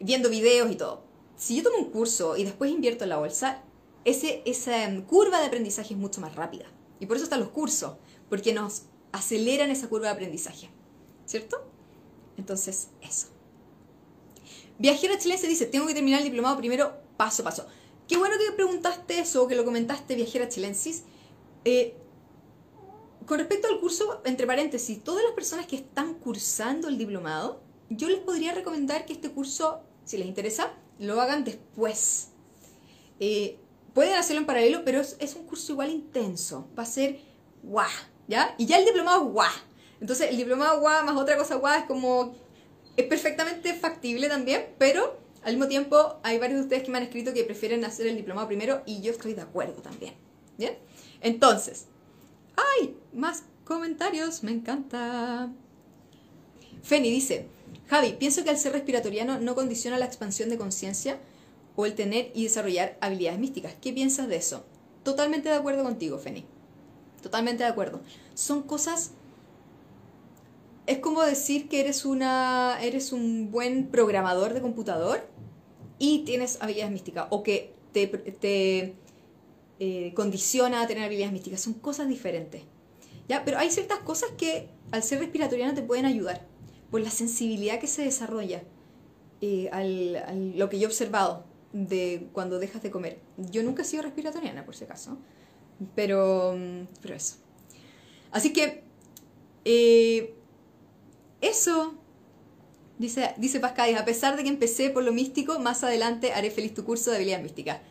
viendo 0.00 0.28
videos 0.30 0.70
y 0.70 0.76
todo. 0.76 1.04
Si 1.36 1.56
yo 1.56 1.62
tomo 1.62 1.78
un 1.78 1.90
curso 1.90 2.36
y 2.36 2.44
después 2.44 2.70
invierto 2.70 3.04
en 3.04 3.10
la 3.10 3.18
bolsa, 3.18 3.62
ese, 4.04 4.42
esa 4.46 4.88
curva 5.06 5.40
de 5.40 5.46
aprendizaje 5.46 5.94
es 5.94 6.00
mucho 6.00 6.20
más 6.20 6.34
rápida. 6.34 6.64
Y 7.00 7.06
por 7.06 7.16
eso 7.16 7.24
están 7.24 7.40
los 7.40 7.50
cursos, 7.50 7.94
porque 8.28 8.54
nos 8.54 8.82
aceleran 9.12 9.70
esa 9.70 9.88
curva 9.88 10.06
de 10.06 10.12
aprendizaje. 10.14 10.70
¿Cierto? 11.26 11.68
Entonces, 12.38 12.88
eso. 13.02 13.28
Viajera 14.78 15.18
chilense 15.18 15.48
dice, 15.48 15.66
tengo 15.66 15.86
que 15.86 15.94
terminar 15.94 16.20
el 16.20 16.26
diplomado 16.26 16.56
primero, 16.56 16.94
paso 17.16 17.42
a 17.42 17.46
paso. 17.46 17.66
Qué 18.08 18.16
bueno 18.16 18.36
que 18.38 18.52
preguntaste 18.54 19.18
eso, 19.18 19.48
que 19.48 19.54
lo 19.54 19.64
comentaste, 19.64 20.14
viajera 20.14 20.48
chilensis. 20.48 21.02
Eh, 21.64 21.96
con 23.26 23.38
respecto 23.38 23.68
al 23.68 23.80
curso, 23.80 24.22
entre 24.24 24.46
paréntesis, 24.46 25.02
todas 25.02 25.24
las 25.24 25.32
personas 25.32 25.66
que 25.66 25.76
están 25.76 26.14
cursando 26.14 26.88
el 26.88 26.98
diplomado, 26.98 27.60
yo 27.90 28.08
les 28.08 28.20
podría 28.20 28.54
recomendar 28.54 29.04
que 29.04 29.12
este 29.12 29.30
curso, 29.30 29.82
si 30.04 30.16
les 30.16 30.26
interesa, 30.26 30.72
lo 30.98 31.20
hagan 31.20 31.44
después. 31.44 32.28
Eh, 33.20 33.58
Pueden 33.96 34.12
hacerlo 34.12 34.40
en 34.40 34.46
paralelo, 34.46 34.82
pero 34.84 35.00
es, 35.00 35.34
un 35.36 35.46
curso 35.46 35.72
igual 35.72 35.88
intenso. 35.88 36.68
Va 36.78 36.82
a 36.82 36.86
ser 36.86 37.18
guau, 37.62 37.88
¿ya? 38.28 38.54
Y 38.58 38.66
ya 38.66 38.76
el 38.76 38.84
diplomado 38.84 39.24
es 39.24 39.32
guau. 39.32 39.52
Entonces, 40.02 40.28
el 40.28 40.36
diplomado 40.36 40.80
guau 40.80 41.02
más 41.02 41.16
otra 41.16 41.38
cosa 41.38 41.54
guau 41.54 41.80
es 41.80 41.86
como... 41.86 42.34
Es 42.94 43.06
perfectamente 43.06 43.72
factible 43.72 44.28
también, 44.28 44.66
pero 44.76 45.18
al 45.42 45.54
mismo 45.54 45.66
tiempo 45.66 46.20
hay 46.22 46.38
varios 46.38 46.58
de 46.58 46.64
ustedes 46.64 46.82
que 46.82 46.90
me 46.90 46.98
han 46.98 47.04
escrito 47.04 47.32
que 47.32 47.44
prefieren 47.44 47.86
hacer 47.86 48.06
el 48.06 48.18
diplomado 48.18 48.46
primero 48.48 48.82
y 48.84 49.00
yo 49.00 49.12
estoy 49.12 49.32
de 49.32 49.40
acuerdo 49.40 49.80
también. 49.80 50.12
¿Bien? 50.58 50.76
Entonces, 51.22 51.86
¡ay! 52.56 52.96
Más 53.12 53.44
comentarios, 53.64 54.42
me 54.42 54.52
encanta. 54.52 55.50
Feni 56.82 57.10
dice, 57.10 57.48
Javi, 57.88 58.12
pienso 58.12 58.44
que 58.44 58.50
al 58.50 58.58
ser 58.58 58.72
respiratoriano 58.72 59.38
no 59.40 59.54
condiciona 59.54 59.98
la 59.98 60.06
expansión 60.06 60.50
de 60.50 60.58
conciencia 60.58 61.18
o 61.74 61.86
el 61.86 61.94
tener 61.94 62.30
y 62.34 62.44
desarrollar 62.44 62.96
habilidades 63.00 63.38
místicas. 63.38 63.74
¿Qué 63.80 63.92
piensas 63.92 64.28
de 64.28 64.36
eso? 64.36 64.64
Totalmente 65.02 65.48
de 65.48 65.54
acuerdo 65.54 65.84
contigo, 65.84 66.18
Feni. 66.18 66.44
Totalmente 67.22 67.64
de 67.64 67.70
acuerdo. 67.70 68.00
Son 68.34 68.62
cosas... 68.62 69.12
Es 70.86 70.98
como 70.98 71.22
decir 71.22 71.68
que 71.68 71.80
eres, 71.80 72.04
una, 72.04 72.78
eres 72.80 73.12
un 73.12 73.50
buen 73.50 73.88
programador 73.88 74.54
de 74.54 74.60
computador 74.60 75.28
y 75.98 76.20
tienes 76.20 76.58
habilidades 76.60 76.92
místicas 76.92 77.26
o 77.30 77.42
que 77.42 77.74
te, 77.92 78.06
te 78.06 78.94
eh, 79.78 80.12
condiciona 80.14 80.82
a 80.82 80.86
tener 80.86 81.04
habilidades 81.04 81.32
místicas. 81.32 81.60
Son 81.60 81.74
cosas 81.74 82.08
diferentes. 82.08 82.62
¿Ya? 83.28 83.44
Pero 83.44 83.58
hay 83.58 83.70
ciertas 83.70 83.98
cosas 84.00 84.30
que 84.38 84.68
al 84.92 85.02
ser 85.02 85.18
respiratoriano 85.18 85.74
te 85.74 85.82
pueden 85.82 86.06
ayudar 86.06 86.46
por 86.90 87.00
la 87.00 87.10
sensibilidad 87.10 87.80
que 87.80 87.86
se 87.86 88.02
desarrolla 88.02 88.62
eh, 89.40 89.68
al, 89.72 90.56
lo 90.56 90.68
que 90.68 90.78
yo 90.78 90.84
he 90.84 90.86
observado 90.86 91.44
de 91.72 92.28
cuando 92.32 92.58
dejas 92.58 92.82
de 92.82 92.90
comer. 92.90 93.20
Yo 93.36 93.62
nunca 93.62 93.82
he 93.82 93.84
sido 93.84 94.02
respiratoriana, 94.02 94.64
por 94.64 94.74
si 94.74 94.84
acaso, 94.84 95.18
pero, 95.94 96.56
pero 97.02 97.14
eso. 97.14 97.36
Así 98.30 98.52
que, 98.52 98.84
eh, 99.64 100.34
eso, 101.40 101.94
dice, 102.98 103.34
dice 103.36 103.60
Pascal, 103.60 103.94
a 103.96 104.04
pesar 104.04 104.36
de 104.36 104.42
que 104.42 104.48
empecé 104.48 104.90
por 104.90 105.02
lo 105.02 105.12
místico, 105.12 105.58
más 105.58 105.84
adelante 105.84 106.32
haré 106.32 106.50
feliz 106.50 106.72
tu 106.72 106.84
curso 106.84 107.10
de 107.10 107.16
habilidad 107.16 107.42
mística. 107.42 107.82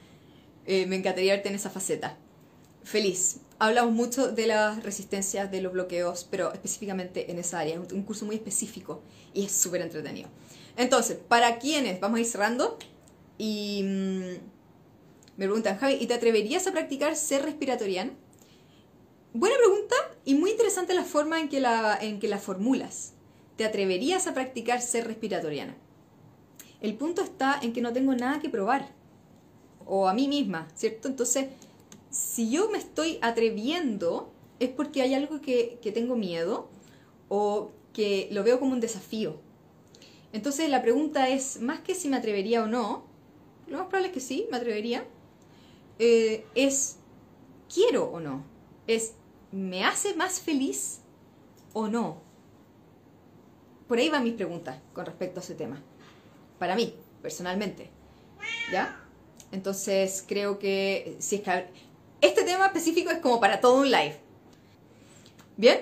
Eh, 0.66 0.86
me 0.86 0.96
encantaría 0.96 1.34
verte 1.34 1.50
en 1.50 1.56
esa 1.56 1.70
faceta. 1.70 2.18
Feliz. 2.84 3.38
Hablamos 3.58 3.94
mucho 3.94 4.32
de 4.32 4.48
las 4.48 4.84
resistencias, 4.84 5.50
de 5.50 5.62
los 5.62 5.74
bloqueos, 5.74 6.28
pero 6.30 6.54
específicamente 6.54 7.32
en 7.32 7.40
esa 7.40 7.60
área. 7.60 7.76
Es 7.76 7.92
un 7.92 8.04
curso 8.04 8.26
muy 8.26 8.36
específico 8.36 9.02
y 9.34 9.46
es 9.46 9.52
súper 9.52 9.82
entretenido. 9.82 10.30
Entonces, 10.76 11.18
¿para 11.28 11.58
quiénes? 11.58 12.00
Vamos 12.00 12.18
a 12.18 12.22
ir 12.22 12.28
cerrando. 12.28 12.78
Y 13.38 13.84
mm, 13.84 15.38
me 15.38 15.46
preguntan, 15.46 15.78
Javi, 15.78 15.98
¿y 16.00 16.08
te 16.08 16.14
atreverías 16.14 16.68
a 16.68 16.72
practicar 16.72 17.16
ser 17.16 17.44
respiratoriano? 17.44 18.14
Buena 19.34 19.58
pregunta 19.58 19.96
y 20.24 20.36
muy 20.36 20.52
interesante 20.52 20.94
la 20.94 21.04
forma 21.04 21.40
en 21.40 21.50
que 21.50 21.60
la, 21.60 21.98
en 22.02 22.20
que 22.20 22.28
la 22.28 22.40
formulas. 22.40 23.14
¿Te 23.58 23.66
atreverías 23.66 24.28
a 24.28 24.34
practicar 24.34 24.82
ser 24.82 25.08
respiratoriana? 25.08 25.76
El 26.82 26.96
punto 26.96 27.22
está 27.22 27.60
en 27.62 27.74
que 27.74 27.82
no 27.82 27.94
tengo 27.94 28.14
nada 28.14 28.40
que 28.40 28.50
probar. 28.50 28.94
O 29.86 30.08
a 30.08 30.14
mí 30.14 30.28
misma, 30.28 30.68
¿cierto? 30.76 31.08
Entonces, 31.08 31.48
si 32.10 32.50
yo 32.50 32.70
me 32.70 32.78
estoy 32.78 33.20
atreviendo, 33.22 34.32
es 34.60 34.70
porque 34.70 35.02
hay 35.02 35.14
algo 35.14 35.42
que, 35.42 35.80
que 35.82 35.92
tengo 35.92 36.16
miedo 36.16 36.70
o 37.30 37.72
que 37.94 38.28
lo 38.32 38.44
veo 38.44 38.60
como 38.60 38.74
un 38.74 38.80
desafío. 38.80 39.38
Entonces 40.34 40.70
la 40.70 40.82
pregunta 40.82 41.30
es, 41.30 41.62
más 41.62 41.80
que 41.80 41.96
si 41.96 42.10
me 42.10 42.18
atrevería 42.18 42.64
o 42.64 42.68
no, 42.68 43.06
lo 43.68 43.78
más 43.78 43.88
probable 43.88 44.10
es 44.10 44.14
que 44.14 44.20
sí, 44.20 44.48
me 44.52 44.58
atrevería, 44.58 45.06
eh, 45.98 46.46
es, 46.56 46.98
¿quiero 47.74 48.06
o 48.12 48.20
no? 48.20 48.44
Es, 48.86 49.14
¿me 49.52 49.86
hace 49.86 50.14
más 50.16 50.42
feliz 50.42 51.00
o 51.74 51.88
no? 51.88 52.18
Por 53.88 53.98
ahí 53.98 54.10
van 54.10 54.24
mis 54.24 54.34
preguntas 54.34 54.78
con 54.94 55.06
respecto 55.06 55.40
a 55.40 55.44
ese 55.44 55.56
tema. 55.56 55.82
Para 56.60 56.76
mí, 56.76 56.96
personalmente. 57.22 57.90
¿Ya? 58.72 59.05
Entonces 59.56 60.24
creo 60.28 60.60
que 60.60 61.16
si 61.20 61.38
es 61.38 61.42
que 61.42 61.66
este 62.20 62.44
tema 62.44 62.66
específico 62.68 63.10
es 63.10 63.20
como 63.20 63.40
para 63.40 63.62
todo 63.62 63.80
un 63.80 63.90
live. 63.90 64.18
¿Bien? 65.56 65.80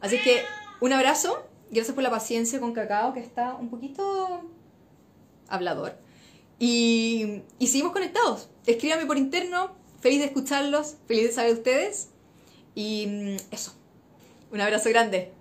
Así 0.00 0.18
que 0.18 0.42
un 0.80 0.92
abrazo. 0.92 1.46
Gracias 1.70 1.94
por 1.94 2.02
la 2.02 2.10
paciencia 2.10 2.58
con 2.58 2.72
Cacao, 2.72 3.14
que 3.14 3.20
está 3.20 3.54
un 3.54 3.70
poquito 3.70 4.42
hablador. 5.48 5.96
Y, 6.58 7.42
y 7.60 7.68
seguimos 7.68 7.92
conectados. 7.92 8.48
Escríbame 8.66 9.06
por 9.06 9.16
interno. 9.16 9.70
Feliz 10.00 10.18
de 10.18 10.26
escucharlos. 10.26 10.96
Feliz 11.06 11.28
de 11.28 11.32
saber 11.32 11.52
de 11.52 11.58
ustedes. 11.58 12.08
Y 12.74 13.06
mm, 13.06 13.36
eso. 13.52 13.72
Un 14.50 14.60
abrazo 14.60 14.88
grande. 14.88 15.32